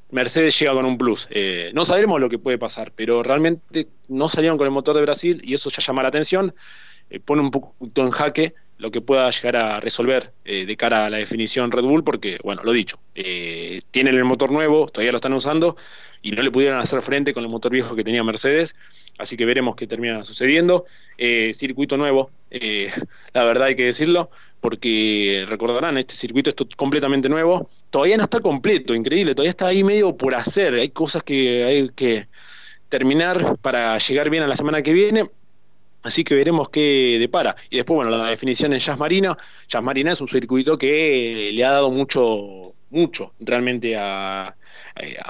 Mercedes 0.09 0.57
llega 0.57 0.71
con 0.71 0.85
un 0.85 0.97
plus. 0.97 1.27
Eh, 1.31 1.71
no 1.73 1.83
sabemos 1.83 2.21
lo 2.21 2.29
que 2.29 2.39
puede 2.39 2.57
pasar, 2.57 2.93
pero 2.95 3.21
realmente 3.21 3.89
no 4.07 4.29
salieron 4.29 4.57
con 4.57 4.67
el 4.67 4.71
motor 4.71 4.95
de 4.95 5.01
Brasil 5.01 5.41
y 5.43 5.53
eso 5.53 5.69
ya 5.69 5.81
llama 5.81 6.01
la 6.03 6.09
atención, 6.09 6.55
pone 7.25 7.41
un 7.41 7.51
poquito 7.51 8.03
en 8.03 8.11
jaque 8.11 8.53
lo 8.77 8.91
que 8.91 9.01
pueda 9.01 9.29
llegar 9.29 9.55
a 9.55 9.79
resolver 9.79 10.33
eh, 10.43 10.65
de 10.65 10.77
cara 10.77 11.05
a 11.05 11.09
la 11.09 11.17
definición 11.17 11.71
Red 11.71 11.83
Bull, 11.83 12.03
porque, 12.03 12.37
bueno, 12.43 12.61
lo 12.63 12.71
dicho, 12.73 12.99
eh, 13.15 13.81
tienen 13.91 14.15
el 14.15 14.25
motor 14.25 14.51
nuevo, 14.51 14.87
todavía 14.87 15.11
lo 15.11 15.17
están 15.17 15.33
usando, 15.33 15.77
y 16.21 16.31
no 16.31 16.41
le 16.41 16.51
pudieron 16.51 16.79
hacer 16.79 17.01
frente 17.01 17.33
con 17.33 17.43
el 17.43 17.49
motor 17.49 17.71
viejo 17.71 17.95
que 17.95 18.03
tenía 18.03 18.23
Mercedes, 18.23 18.75
así 19.17 19.37
que 19.37 19.45
veremos 19.45 19.75
qué 19.75 19.87
termina 19.87 20.23
sucediendo. 20.25 20.85
Eh, 21.17 21.53
circuito 21.55 21.97
nuevo, 21.97 22.31
la 23.33 23.43
verdad 23.45 23.67
hay 23.67 23.75
que 23.75 23.85
decirlo, 23.85 24.29
porque 24.59 25.45
recordarán, 25.47 25.97
este 25.97 26.15
circuito 26.15 26.49
es 26.49 26.75
completamente 26.75 27.29
nuevo, 27.29 27.69
todavía 27.89 28.17
no 28.17 28.23
está 28.23 28.39
completo, 28.39 28.93
increíble, 28.93 29.35
todavía 29.35 29.51
está 29.51 29.67
ahí 29.67 29.83
medio 29.83 30.17
por 30.17 30.35
hacer, 30.35 30.73
hay 30.75 30.89
cosas 30.89 31.23
que 31.23 31.63
hay 31.63 31.89
que 31.89 32.27
terminar 32.89 33.57
para 33.61 33.97
llegar 33.99 34.29
bien 34.29 34.43
a 34.43 34.47
la 34.47 34.55
semana 34.55 34.81
que 34.81 34.93
viene, 34.93 35.29
Así 36.05 36.23
que 36.23 36.35
veremos 36.35 36.69
qué 36.69 37.17
depara. 37.19 37.55
Y 37.67 37.77
después, 37.77 37.95
bueno, 37.95 38.11
la 38.15 38.27
definición 38.27 38.73
en 38.73 38.79
Jazz 38.79 38.99
Marina. 38.99 39.35
Jazz 39.67 39.81
Marina 39.81 40.11
es 40.11 40.21
un 40.21 40.27
circuito 40.27 40.77
que 40.77 41.49
le 41.51 41.65
ha 41.65 41.71
dado 41.71 41.89
mucho, 41.89 42.75
mucho 42.91 43.33
realmente 43.39 43.97
a, 43.97 44.55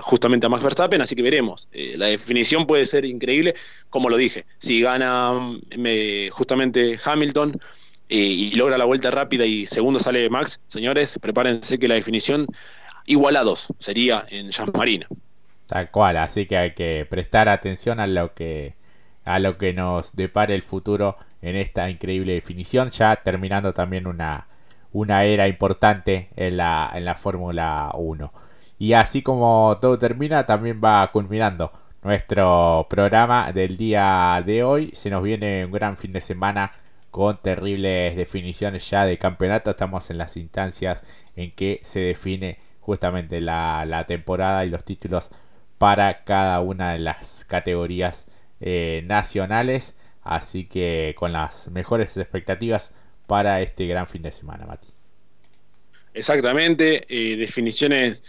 justamente 0.01 0.47
a 0.47 0.49
Max 0.49 0.63
Verstappen, 0.63 1.01
así 1.01 1.15
que 1.15 1.21
veremos. 1.21 1.69
Eh, 1.71 1.93
la 1.95 2.07
definición 2.07 2.67
puede 2.67 2.85
ser 2.85 3.05
increíble, 3.05 3.55
como 3.89 4.09
lo 4.09 4.17
dije. 4.17 4.45
Si 4.57 4.81
gana 4.81 5.57
justamente 6.31 6.99
Hamilton 7.01 7.57
eh, 8.09 8.17
y 8.17 8.51
logra 8.51 8.77
la 8.77 8.83
vuelta 8.83 9.09
rápida 9.11 9.45
y 9.45 9.65
segundo 9.67 9.97
sale 9.99 10.29
Max, 10.29 10.59
señores, 10.67 11.17
prepárense 11.21 11.79
que 11.79 11.87
la 11.87 11.95
definición 11.95 12.47
igualados 13.05 13.67
sería 13.79 14.25
en 14.27 14.51
Jazz 14.51 14.73
Marina. 14.73 15.07
Tal 15.67 15.89
cual, 15.89 16.17
así 16.17 16.47
que 16.47 16.57
hay 16.57 16.73
que 16.73 17.07
prestar 17.09 17.47
atención 17.47 18.01
a 18.01 18.07
lo 18.07 18.33
que 18.33 18.75
a 19.25 19.39
lo 19.39 19.57
que 19.57 19.73
nos 19.73 20.15
depare 20.15 20.55
el 20.55 20.61
futuro 20.61 21.17
en 21.41 21.55
esta 21.55 21.89
increíble 21.89 22.33
definición, 22.33 22.89
ya 22.91 23.15
terminando 23.17 23.73
también 23.73 24.07
una, 24.07 24.47
una 24.93 25.25
era 25.25 25.47
importante 25.47 26.29
en 26.35 26.57
la, 26.57 26.91
en 26.93 27.05
la 27.05 27.15
Fórmula 27.15 27.91
1. 27.95 28.31
Y 28.77 28.93
así 28.93 29.21
como 29.21 29.77
todo 29.81 29.97
termina, 29.97 30.45
también 30.45 30.81
va 30.83 31.11
culminando 31.11 31.71
nuestro 32.03 32.85
programa 32.89 33.51
del 33.51 33.77
día 33.77 34.41
de 34.45 34.63
hoy. 34.63 34.91
Se 34.93 35.09
nos 35.09 35.23
viene 35.23 35.65
un 35.65 35.71
gran 35.71 35.97
fin 35.97 36.13
de 36.13 36.21
semana 36.21 36.71
con 37.09 37.41
terribles 37.41 38.15
definiciones 38.15 38.89
ya 38.89 39.05
de 39.05 39.17
campeonato. 39.17 39.71
Estamos 39.71 40.09
en 40.11 40.17
las 40.17 40.37
instancias 40.37 41.03
en 41.35 41.51
que 41.51 41.79
se 41.83 42.01
define 42.01 42.59
justamente 42.79 43.41
la, 43.41 43.85
la 43.85 44.05
temporada 44.05 44.65
y 44.65 44.69
los 44.69 44.83
títulos 44.83 45.31
para 45.77 46.23
cada 46.23 46.59
una 46.61 46.93
de 46.93 46.99
las 46.99 47.45
categorías 47.45 48.27
eh, 48.61 49.03
nacionales. 49.05 49.95
Así 50.23 50.65
que 50.65 51.13
con 51.17 51.31
las 51.33 51.69
mejores 51.69 52.17
expectativas 52.17 52.93
para 53.27 53.61
este 53.61 53.85
gran 53.85 54.07
fin 54.07 54.21
de 54.21 54.31
semana, 54.31 54.65
Mati. 54.65 54.87
Exactamente, 56.13 57.05
eh, 57.09 57.35
definiciones 57.35 58.23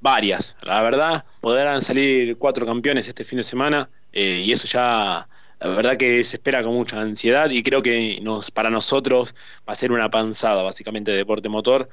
varias. 0.00 0.54
La 0.62 0.82
verdad, 0.82 1.24
podrán 1.40 1.80
salir 1.82 2.36
cuatro 2.36 2.66
campeones 2.66 3.08
este 3.08 3.24
fin 3.24 3.38
de 3.38 3.42
semana 3.42 3.88
eh, 4.12 4.42
y 4.44 4.52
eso 4.52 4.68
ya, 4.68 5.26
la 5.58 5.68
verdad 5.68 5.96
que 5.96 6.22
se 6.22 6.36
espera 6.36 6.62
con 6.62 6.74
mucha 6.74 7.00
ansiedad 7.00 7.50
y 7.50 7.62
creo 7.62 7.82
que 7.82 8.18
nos, 8.22 8.50
para 8.50 8.70
nosotros 8.70 9.34
va 9.68 9.72
a 9.72 9.76
ser 9.76 9.90
una 9.92 10.10
panzada 10.10 10.62
básicamente 10.62 11.10
de 11.10 11.16
deporte 11.16 11.48
motor 11.48 11.88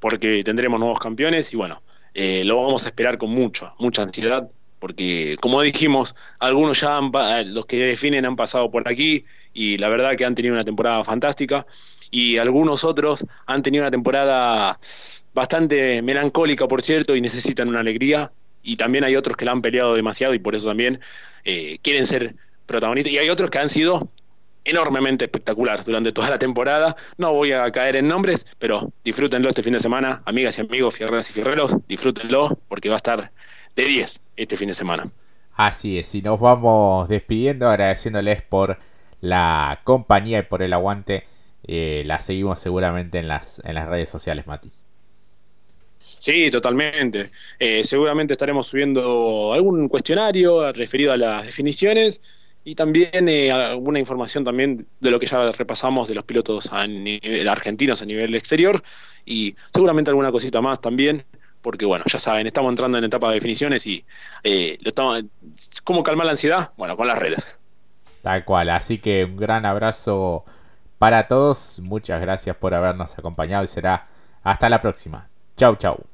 porque 0.00 0.42
tendremos 0.44 0.80
nuevos 0.80 0.98
campeones 0.98 1.52
y 1.52 1.56
bueno, 1.56 1.82
lo 2.14 2.62
vamos 2.62 2.84
a 2.84 2.88
esperar 2.88 3.16
con 3.16 3.30
mucho, 3.30 3.72
mucha 3.78 4.02
ansiedad 4.02 4.50
porque 4.84 5.38
como 5.40 5.62
dijimos, 5.62 6.14
algunos 6.38 6.78
ya 6.78 6.98
han, 6.98 7.10
eh, 7.14 7.46
los 7.46 7.64
que 7.64 7.78
definen 7.78 8.26
han 8.26 8.36
pasado 8.36 8.70
por 8.70 8.86
aquí 8.86 9.24
y 9.54 9.78
la 9.78 9.88
verdad 9.88 10.14
que 10.14 10.26
han 10.26 10.34
tenido 10.34 10.52
una 10.52 10.62
temporada 10.62 11.02
fantástica 11.04 11.66
y 12.10 12.36
algunos 12.36 12.84
otros 12.84 13.24
han 13.46 13.62
tenido 13.62 13.82
una 13.82 13.90
temporada 13.90 14.78
bastante 15.32 16.02
melancólica, 16.02 16.68
por 16.68 16.82
cierto, 16.82 17.16
y 17.16 17.22
necesitan 17.22 17.68
una 17.68 17.80
alegría. 17.80 18.30
Y 18.62 18.76
también 18.76 19.04
hay 19.04 19.16
otros 19.16 19.38
que 19.38 19.46
la 19.46 19.52
han 19.52 19.62
peleado 19.62 19.94
demasiado 19.94 20.34
y 20.34 20.38
por 20.38 20.54
eso 20.54 20.66
también 20.66 21.00
eh, 21.46 21.78
quieren 21.80 22.06
ser 22.06 22.34
protagonistas, 22.66 23.10
y 23.10 23.16
hay 23.16 23.30
otros 23.30 23.48
que 23.48 23.60
han 23.60 23.70
sido 23.70 24.10
enormemente 24.64 25.24
espectaculares 25.24 25.86
durante 25.86 26.12
toda 26.12 26.28
la 26.28 26.38
temporada. 26.38 26.94
No 27.16 27.32
voy 27.32 27.52
a 27.52 27.72
caer 27.72 27.96
en 27.96 28.06
nombres, 28.06 28.46
pero 28.58 28.92
disfrútenlo 29.02 29.48
este 29.48 29.62
fin 29.62 29.72
de 29.72 29.80
semana, 29.80 30.22
amigas 30.26 30.58
y 30.58 30.60
amigos, 30.60 30.94
fierreras 30.94 31.30
y 31.30 31.32
fierreros, 31.32 31.74
disfrútenlo 31.88 32.58
porque 32.68 32.90
va 32.90 32.96
a 32.96 32.98
estar 32.98 33.32
de 33.76 33.84
10 33.86 34.23
este 34.36 34.56
fin 34.56 34.68
de 34.68 34.74
semana. 34.74 35.10
Así 35.52 35.98
es, 35.98 36.14
y 36.14 36.22
nos 36.22 36.40
vamos 36.40 37.08
despidiendo 37.08 37.68
agradeciéndoles 37.68 38.42
por 38.42 38.78
la 39.20 39.80
compañía 39.84 40.40
y 40.40 40.42
por 40.42 40.62
el 40.62 40.72
aguante. 40.72 41.24
Eh, 41.66 42.02
la 42.06 42.20
seguimos 42.20 42.58
seguramente 42.58 43.18
en 43.18 43.28
las, 43.28 43.62
en 43.64 43.74
las 43.74 43.88
redes 43.88 44.08
sociales, 44.08 44.46
Mati. 44.46 44.70
Sí, 46.18 46.50
totalmente. 46.50 47.30
Eh, 47.58 47.84
seguramente 47.84 48.32
estaremos 48.32 48.66
subiendo 48.66 49.52
algún 49.52 49.88
cuestionario 49.88 50.72
referido 50.72 51.12
a 51.12 51.16
las 51.16 51.44
definiciones 51.44 52.20
y 52.64 52.74
también 52.74 53.28
eh, 53.28 53.52
alguna 53.52 53.98
información 53.98 54.42
también 54.42 54.86
de 55.00 55.10
lo 55.10 55.20
que 55.20 55.26
ya 55.26 55.52
repasamos 55.52 56.08
de 56.08 56.14
los 56.14 56.24
pilotos 56.24 56.72
a 56.72 56.86
nivel, 56.86 57.46
argentinos 57.46 58.00
a 58.00 58.06
nivel 58.06 58.34
exterior 58.34 58.82
y 59.26 59.54
seguramente 59.72 60.10
alguna 60.10 60.32
cosita 60.32 60.62
más 60.62 60.80
también 60.80 61.24
porque 61.64 61.86
bueno, 61.86 62.04
ya 62.06 62.18
saben, 62.18 62.46
estamos 62.46 62.68
entrando 62.68 62.98
en 62.98 63.04
etapa 63.04 63.28
de 63.28 63.36
definiciones 63.36 63.86
y 63.86 64.04
eh, 64.44 64.76
lo 64.82 64.90
estamos, 64.90 65.24
¿cómo 65.82 66.02
calmar 66.02 66.26
la 66.26 66.32
ansiedad? 66.32 66.72
Bueno, 66.76 66.94
con 66.94 67.08
las 67.08 67.18
redes. 67.18 67.44
Tal 68.22 68.44
cual, 68.44 68.68
así 68.68 68.98
que 68.98 69.24
un 69.24 69.36
gran 69.36 69.64
abrazo 69.64 70.44
para 70.98 71.26
todos, 71.26 71.80
muchas 71.82 72.20
gracias 72.20 72.54
por 72.56 72.74
habernos 72.74 73.18
acompañado 73.18 73.64
y 73.64 73.68
será 73.68 74.06
hasta 74.42 74.68
la 74.68 74.80
próxima. 74.80 75.26
Chau, 75.56 75.76
chau. 75.76 76.13